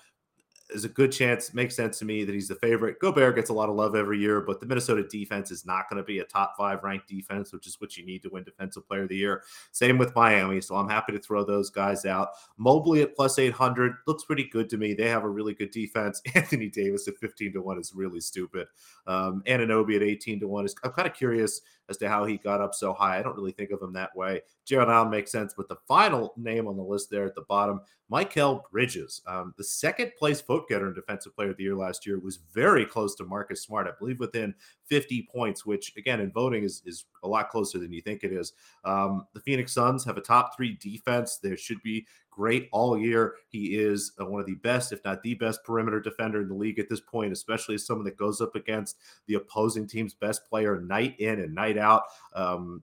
there's 0.69 0.85
a 0.85 0.89
good 0.89 1.13
chance, 1.13 1.53
makes 1.53 1.77
sense 1.77 1.99
to 1.99 2.05
me 2.05 2.25
that 2.25 2.35
he's 2.35 2.49
the 2.49 2.55
favorite. 2.55 2.99
Gobert 2.99 3.37
gets 3.37 3.51
a 3.51 3.53
lot 3.53 3.69
of 3.69 3.77
love 3.77 3.95
every 3.95 4.19
year, 4.19 4.41
but 4.41 4.61
the 4.61 4.67
Minnesota 4.67 5.05
defense 5.07 5.51
is 5.51 5.67
not 5.67 5.89
going 5.91 5.99
to 5.99 6.07
be 6.07 6.21
a 6.21 6.25
top 6.25 6.55
five 6.57 6.83
ranked 6.83 7.07
defense, 7.07 7.53
which 7.53 7.67
is 7.67 7.81
what 7.81 7.97
you 7.97 8.07
need 8.07 8.23
to 8.23 8.31
win 8.31 8.45
Defensive 8.45 8.87
Player 8.89 9.03
of 9.03 9.11
the 9.11 9.17
Year. 9.17 9.43
Same 9.73 9.99
with 9.99 10.15
Miami, 10.15 10.61
so 10.61 10.77
I'm 10.77 10.89
happy 10.89 11.13
to 11.13 11.19
throw 11.19 11.45
those 11.45 11.69
guys 11.69 12.07
out. 12.07 12.31
Mobley 12.57 13.03
at 13.03 13.15
plus 13.15 13.39
800 13.39 13.93
looks 14.07 14.25
pretty 14.25 14.49
good 14.51 14.71
to 14.71 14.79
me. 14.79 14.95
They 14.95 15.09
have 15.09 15.25
a 15.25 15.29
really 15.29 15.55
good 15.55 15.71
defense. 15.71 16.23
Anthony 16.35 16.71
Davis 16.71 17.07
at 17.09 17.19
15 17.19 17.53
to 17.53 17.61
1 17.61 17.79
is 17.79 17.93
really 17.95 18.21
stupid. 18.21 18.67
Um, 19.07 19.43
Anunoby 19.47 19.97
at 19.97 20.03
18 20.03 20.41
to 20.41 20.49
1 20.49 20.65
is, 20.65 20.75
I'm 20.83 20.93
kind 20.93 21.09
of 21.09 21.15
curious 21.15 21.61
as 21.89 21.97
to 21.99 22.09
how 22.09 22.25
he 22.25 22.37
got 22.39 22.61
up 22.61 22.75
so 22.75 22.93
high. 22.93 23.19
I 23.19 23.23
don't 23.23 23.37
really 23.37 23.53
think 23.53 23.71
of 23.71 23.83
him 23.83 23.93
that 23.93 24.15
way. 24.17 24.41
Jarrett 24.65 24.89
Allen 24.89 25.11
makes 25.11 25.31
sense, 25.31 25.55
but 25.57 25.69
the 25.69 25.77
final 25.87 26.33
name 26.37 26.67
on 26.67 26.77
the 26.77 26.83
list 26.83 27.11
there 27.11 27.27
at 27.27 27.35
the 27.35 27.43
bottom, 27.43 27.81
Mikal 28.11 28.63
Bridges, 28.71 29.23
um, 29.27 29.55
the 29.57 29.65
second 29.65 30.13
place 30.19 30.41
vote 30.41 30.69
getter 30.69 30.87
and 30.87 30.95
defensive 30.95 31.35
player 31.35 31.51
of 31.51 31.57
the 31.57 31.65
year 31.65 31.75
last 31.75 32.07
year, 32.07 32.19
was 32.19 32.39
very 32.53 32.85
close 32.85 33.15
to 33.17 33.25
Marcus 33.25 33.63
Smart, 33.63 33.87
I 33.87 33.93
believe 33.99 34.21
within 34.21 34.55
50 34.87 35.29
points, 35.33 35.65
which 35.65 35.93
again 35.97 36.21
in 36.21 36.31
voting 36.31 36.65
is, 36.65 36.83
is 36.85 37.07
a 37.23 37.29
lot 37.29 37.49
closer 37.49 37.79
than 37.79 37.93
you 37.93 38.03
think 38.03 38.23
it 38.23 38.33
is. 38.33 38.53
Um, 38.85 39.27
the 39.33 39.41
Phoenix 39.41 39.73
Suns 39.73 40.05
have 40.05 40.17
a 40.17 40.23
top 40.23 40.55
three 40.55 40.77
defense. 40.81 41.39
There 41.39 41.57
should 41.57 41.83
be 41.83 42.07
great 42.35 42.69
all 42.73 42.99
year. 42.99 43.35
He 43.49 43.77
is 43.77 44.13
uh, 44.21 44.27
one 44.27 44.41
of 44.41 44.47
the 44.47 44.57
best, 44.57 44.93
if 44.93 45.05
not 45.05 45.23
the 45.23 45.35
best, 45.35 45.65
perimeter 45.65 46.01
defender 46.01 46.41
in 46.41 46.49
the 46.49 46.55
league 46.55 46.79
at 46.79 46.89
this 46.89 47.01
point, 47.01 47.33
especially 47.33 47.77
as 47.77 47.87
someone 47.87 48.05
that 48.05 48.17
goes 48.17 48.41
up 48.41 48.55
against 48.57 48.97
the 49.27 49.35
opposing 49.35 49.87
team's 49.87 50.15
best 50.15 50.49
player 50.49 50.81
night 50.81 51.19
in 51.21 51.41
and 51.41 51.55
night 51.55 51.79
out. 51.79 52.03
Um, 52.35 52.83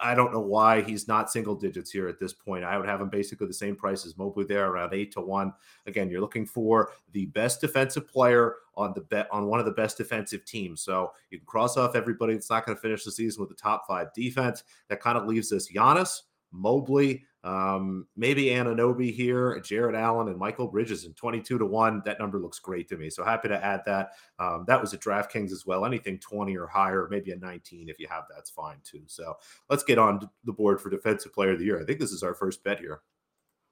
I 0.00 0.14
don't 0.14 0.32
know 0.32 0.40
why 0.40 0.82
he's 0.82 1.08
not 1.08 1.30
single 1.30 1.54
digits 1.54 1.90
here 1.90 2.08
at 2.08 2.18
this 2.18 2.32
point. 2.32 2.64
I 2.64 2.76
would 2.76 2.86
have 2.86 3.00
him 3.00 3.08
basically 3.08 3.46
the 3.46 3.54
same 3.54 3.74
price 3.74 4.04
as 4.04 4.18
Mobley 4.18 4.44
there, 4.44 4.68
around 4.68 4.92
eight 4.92 5.12
to 5.12 5.20
one. 5.20 5.52
Again, 5.86 6.10
you're 6.10 6.20
looking 6.20 6.44
for 6.46 6.92
the 7.12 7.26
best 7.26 7.60
defensive 7.60 8.06
player 8.06 8.56
on 8.76 8.92
the 8.94 9.00
bet 9.00 9.28
on 9.32 9.46
one 9.46 9.60
of 9.60 9.66
the 9.66 9.72
best 9.72 9.96
defensive 9.96 10.44
teams. 10.44 10.82
So 10.82 11.12
you 11.30 11.38
can 11.38 11.46
cross 11.46 11.76
off 11.76 11.96
everybody 11.96 12.34
that's 12.34 12.50
not 12.50 12.66
going 12.66 12.76
to 12.76 12.82
finish 12.82 13.04
the 13.04 13.12
season 13.12 13.40
with 13.40 13.48
the 13.48 13.56
top 13.56 13.86
five 13.86 14.12
defense. 14.12 14.62
That 14.88 15.00
kind 15.00 15.16
of 15.16 15.26
leaves 15.26 15.52
us 15.52 15.70
Giannis, 15.72 16.22
Mobley, 16.52 17.24
um, 17.44 18.06
maybe 18.16 18.46
Anunoby 18.46 19.12
here, 19.12 19.58
Jarrett 19.60 19.94
Allen, 19.94 20.28
and 20.28 20.40
Mikal 20.40 20.70
Bridges 20.70 21.04
in 21.04 21.14
22 21.14 21.58
to 21.58 21.64
1. 21.64 22.02
That 22.04 22.18
number 22.18 22.38
looks 22.38 22.58
great 22.58 22.88
to 22.88 22.96
me. 22.96 23.10
So 23.10 23.24
happy 23.24 23.48
to 23.48 23.64
add 23.64 23.82
that. 23.86 24.10
Um, 24.38 24.64
that 24.66 24.80
was 24.80 24.92
a 24.92 24.98
DraftKings 24.98 25.52
as 25.52 25.64
well. 25.64 25.84
Anything 25.84 26.18
20 26.18 26.56
or 26.56 26.66
higher, 26.66 27.08
maybe 27.10 27.30
a 27.30 27.36
19 27.36 27.88
if 27.88 27.98
you 27.98 28.08
have 28.10 28.24
that's 28.28 28.50
fine 28.50 28.78
too. 28.82 29.02
So 29.06 29.36
let's 29.70 29.84
get 29.84 29.98
on 29.98 30.28
the 30.44 30.52
board 30.52 30.80
for 30.80 30.90
Defensive 30.90 31.32
Player 31.32 31.52
of 31.52 31.58
the 31.58 31.64
Year. 31.64 31.80
I 31.80 31.84
think 31.84 32.00
this 32.00 32.12
is 32.12 32.22
our 32.22 32.34
first 32.34 32.64
bet 32.64 32.80
here. 32.80 33.00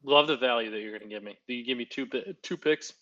Love 0.04 0.28
the 0.28 0.36
value 0.36 0.70
that 0.70 0.80
you're 0.80 0.96
going 0.96 1.02
to 1.02 1.08
give 1.08 1.22
me. 1.22 1.36
You 1.48 1.64
give 1.64 1.78
me 1.78 1.84
two 1.84 2.06
two 2.42 2.56
picks. 2.56 2.92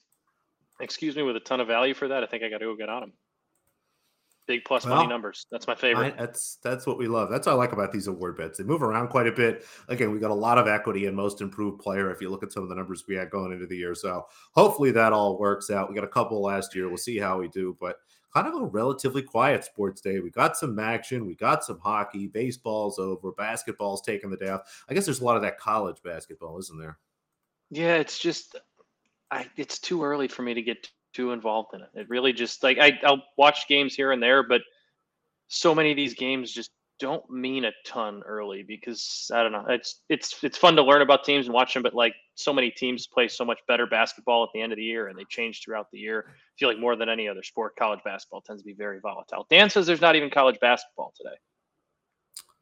Excuse 0.81 1.15
me, 1.15 1.23
with 1.23 1.37
a 1.37 1.41
ton 1.41 1.61
of 1.61 1.69
value 1.69 1.95
for 1.95 2.09
that. 2.09 2.25
I 2.25 2.27
think 2.27 2.43
I 2.43 2.49
got 2.49 2.59
to 2.59 2.65
go 2.65 2.77
get 2.77 2.89
on 2.89 3.01
them. 3.01 3.13
Big 4.47 4.65
plus 4.65 4.85
well, 4.85 4.97
money 4.97 5.09
numbers. 5.09 5.47
That's 5.51 5.67
my 5.67 5.75
favorite. 5.75 6.15
I, 6.15 6.21
that's 6.21 6.57
that's 6.63 6.87
what 6.87 6.99
we 6.99 7.09
love. 7.09 7.31
That's 7.31 7.47
what 7.47 7.55
I 7.55 7.57
like 7.57 7.73
about 7.73 7.93
these 7.93 8.09
award 8.09 8.37
bets. 8.37 8.59
They 8.59 8.65
move 8.65 8.83
around 8.83 9.09
quite 9.09 9.27
a 9.27 9.33
bit. 9.33 9.65
Again, 9.89 10.13
we 10.13 10.19
got 10.19 10.31
a 10.31 10.35
lot 10.35 10.59
of 10.59 10.69
equity 10.69 11.07
in 11.07 11.15
most 11.15 11.41
improved 11.41 11.81
player. 11.81 12.11
If 12.11 12.21
you 12.21 12.29
look 12.29 12.43
at 12.43 12.53
some 12.53 12.63
of 12.63 12.69
the 12.69 12.75
numbers 12.75 13.05
we 13.09 13.15
had 13.15 13.31
going 13.31 13.53
into 13.53 13.67
the 13.67 13.77
year, 13.77 13.95
so 13.95 14.27
hopefully 14.53 14.91
that 14.91 15.15
all 15.15 15.39
works 15.39 15.71
out. 15.71 15.89
We 15.89 15.95
got 15.95 16.05
a 16.05 16.09
couple 16.09 16.43
last 16.43 16.75
year. 16.75 16.89
We'll 16.89 16.99
see 16.99 17.19
how 17.19 17.39
we 17.39 17.49
do, 17.49 17.75
but 17.81 17.97
kind 18.35 18.49
of 18.49 18.55
a 18.55 18.67
relatively 18.67 19.23
quiet 19.23 19.65
sports 19.65 20.01
day. 20.01 20.21
We 20.21 20.31
got 20.31 20.57
some 20.57 20.79
action. 20.79 21.25
We 21.25 21.37
got 21.37 21.65
some 21.65 21.79
hockey. 21.79 22.27
Baseball's 22.27 22.99
over. 22.99 23.33
Basketball's 23.33 24.03
taking 24.03 24.29
the 24.29 24.37
day 24.37 24.49
off. 24.49 24.85
I 24.89 24.95
guess 24.95 25.07
there's 25.07 25.21
a 25.21 25.25
lot 25.25 25.37
of 25.37 25.43
that 25.43 25.59
college 25.59 26.03
basketball, 26.05 26.59
isn't 26.59 26.79
there? 26.79 26.99
Yeah, 27.71 27.95
it's 27.95 28.19
just, 28.19 28.57
I 29.31 29.47
it's 29.57 29.79
too 29.79 30.05
early 30.05 30.29
for 30.29 30.43
me 30.43 30.53
to 30.53 30.63
get 30.63 30.91
too 31.15 31.33
involved 31.33 31.75
in 31.75 31.81
it. 31.81 31.89
It 31.95 32.09
really 32.09 32.33
just 32.33 32.63
like 32.63 32.79
I, 32.79 32.99
I'll 33.05 33.23
watch 33.39 33.69
games 33.69 33.95
here 33.95 34.13
and 34.13 34.23
there, 34.23 34.43
but 34.43 34.63
so 35.49 35.75
many 35.75 35.91
of 35.91 35.97
these 35.97 36.15
games 36.15 36.53
just 36.53 36.71
don't 37.01 37.29
mean 37.29 37.65
a 37.65 37.73
ton 37.85 38.23
early 38.25 38.63
because 38.63 39.31
I 39.35 39.43
don't 39.43 39.53
know. 39.53 39.65
It's 39.69 40.03
it's 40.09 40.43
it's 40.43 40.59
fun 40.59 40.77
to 40.77 40.83
learn 40.83 41.03
about 41.03 41.25
teams 41.25 41.47
and 41.47 41.55
watch 41.55 41.75
them, 41.75 41.83
but 41.83 41.95
like 41.95 42.15
so 42.35 42.53
many 42.53 42.71
teams 42.71 43.07
play 43.07 43.29
so 43.29 43.45
much 43.45 43.59
better 43.67 43.87
basketball 43.87 44.45
at 44.45 44.51
the 44.55 44.61
end 44.61 44.73
of 44.73 44.77
the 44.77 44.85
year 44.85 45.09
and 45.09 45.19
they 45.19 45.25
change 45.29 45.63
throughout 45.65 45.89
the 45.93 45.99
year. 45.99 46.27
I 46.29 46.33
feel 46.59 46.69
like 46.69 46.79
more 46.79 46.97
than 46.97 47.09
any 47.09 47.29
other 47.29 47.43
sport, 47.43 47.77
college 47.77 48.01
basketball 48.05 48.43
tends 48.43 48.63
to 48.63 48.67
be 48.67 48.75
very 48.75 49.01
volatile. 49.01 49.47
Dan 49.51 49.71
says 49.71 49.87
there's 49.87 50.01
not 50.01 50.17
even 50.17 50.31
college 50.31 50.59
basketball 50.61 51.13
today 51.17 51.37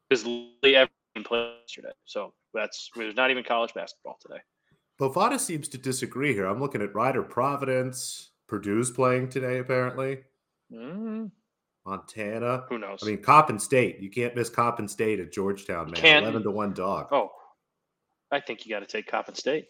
because 0.08 0.24
literally 0.24 0.76
every 0.76 0.92
team 1.14 1.24
played 1.24 1.52
yesterday. 1.62 1.92
So 2.06 2.32
that's 2.54 2.90
there's 2.96 3.16
not 3.16 3.30
even 3.30 3.44
college 3.44 3.74
basketball 3.74 4.16
today. 4.20 4.40
Bovada 5.00 5.38
seems 5.38 5.68
to 5.68 5.78
disagree 5.78 6.32
here. 6.32 6.46
I'm 6.46 6.60
looking 6.60 6.82
at 6.82 6.94
Rider 6.94 7.22
Providence. 7.22 8.31
Purdue's 8.52 8.90
playing 8.90 9.30
today, 9.30 9.60
apparently. 9.60 10.18
Mm. 10.70 11.30
Montana. 11.86 12.64
Who 12.68 12.78
knows? 12.78 12.98
I 13.02 13.06
mean, 13.06 13.22
Coppin 13.22 13.58
State. 13.58 13.98
You 14.00 14.10
can't 14.10 14.36
miss 14.36 14.50
Coppin 14.50 14.86
State 14.86 15.20
at 15.20 15.32
Georgetown, 15.32 15.86
man. 15.86 15.94
Can't. 15.94 16.24
Eleven 16.24 16.42
to 16.42 16.50
one 16.50 16.74
dog. 16.74 17.06
Oh, 17.12 17.30
I 18.30 18.40
think 18.40 18.66
you 18.66 18.70
got 18.70 18.80
to 18.80 18.86
take 18.86 19.06
Coppin 19.06 19.34
State. 19.34 19.68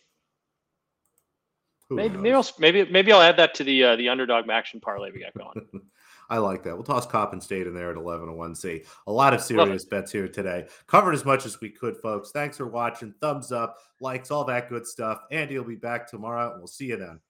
Who 1.88 1.94
maybe 1.94 2.16
maybe 2.16 2.34
I'll, 2.34 2.44
maybe 2.58 2.84
maybe 2.86 3.12
I'll 3.12 3.22
add 3.22 3.36
that 3.36 3.54
to 3.54 3.62
the 3.62 3.84
uh, 3.84 3.94
the 3.94 4.08
underdog 4.08 4.50
action 4.50 4.80
parlay 4.80 5.12
we 5.12 5.20
got 5.20 5.34
going. 5.38 5.64
I 6.28 6.38
like 6.38 6.64
that. 6.64 6.74
We'll 6.74 6.82
toss 6.82 7.06
Coppin 7.06 7.40
State 7.40 7.68
in 7.68 7.74
there 7.74 7.92
at 7.92 7.96
11 7.96 8.26
to 8.26 8.32
1 8.32 8.54
C. 8.56 8.82
A 9.06 9.12
lot 9.12 9.32
of 9.32 9.40
serious 9.42 9.84
bets 9.84 10.10
here 10.10 10.26
today. 10.26 10.66
Covered 10.88 11.12
as 11.12 11.24
much 11.24 11.46
as 11.46 11.60
we 11.60 11.70
could, 11.70 11.96
folks. 11.98 12.32
Thanks 12.32 12.56
for 12.56 12.66
watching. 12.66 13.14
Thumbs 13.20 13.52
up, 13.52 13.78
likes, 14.00 14.32
all 14.32 14.44
that 14.44 14.68
good 14.68 14.86
stuff. 14.86 15.20
Andy 15.30 15.56
will 15.56 15.66
be 15.66 15.76
back 15.76 16.08
tomorrow, 16.08 16.50
and 16.50 16.60
we'll 16.60 16.66
see 16.66 16.86
you 16.86 16.96
then. 16.96 17.20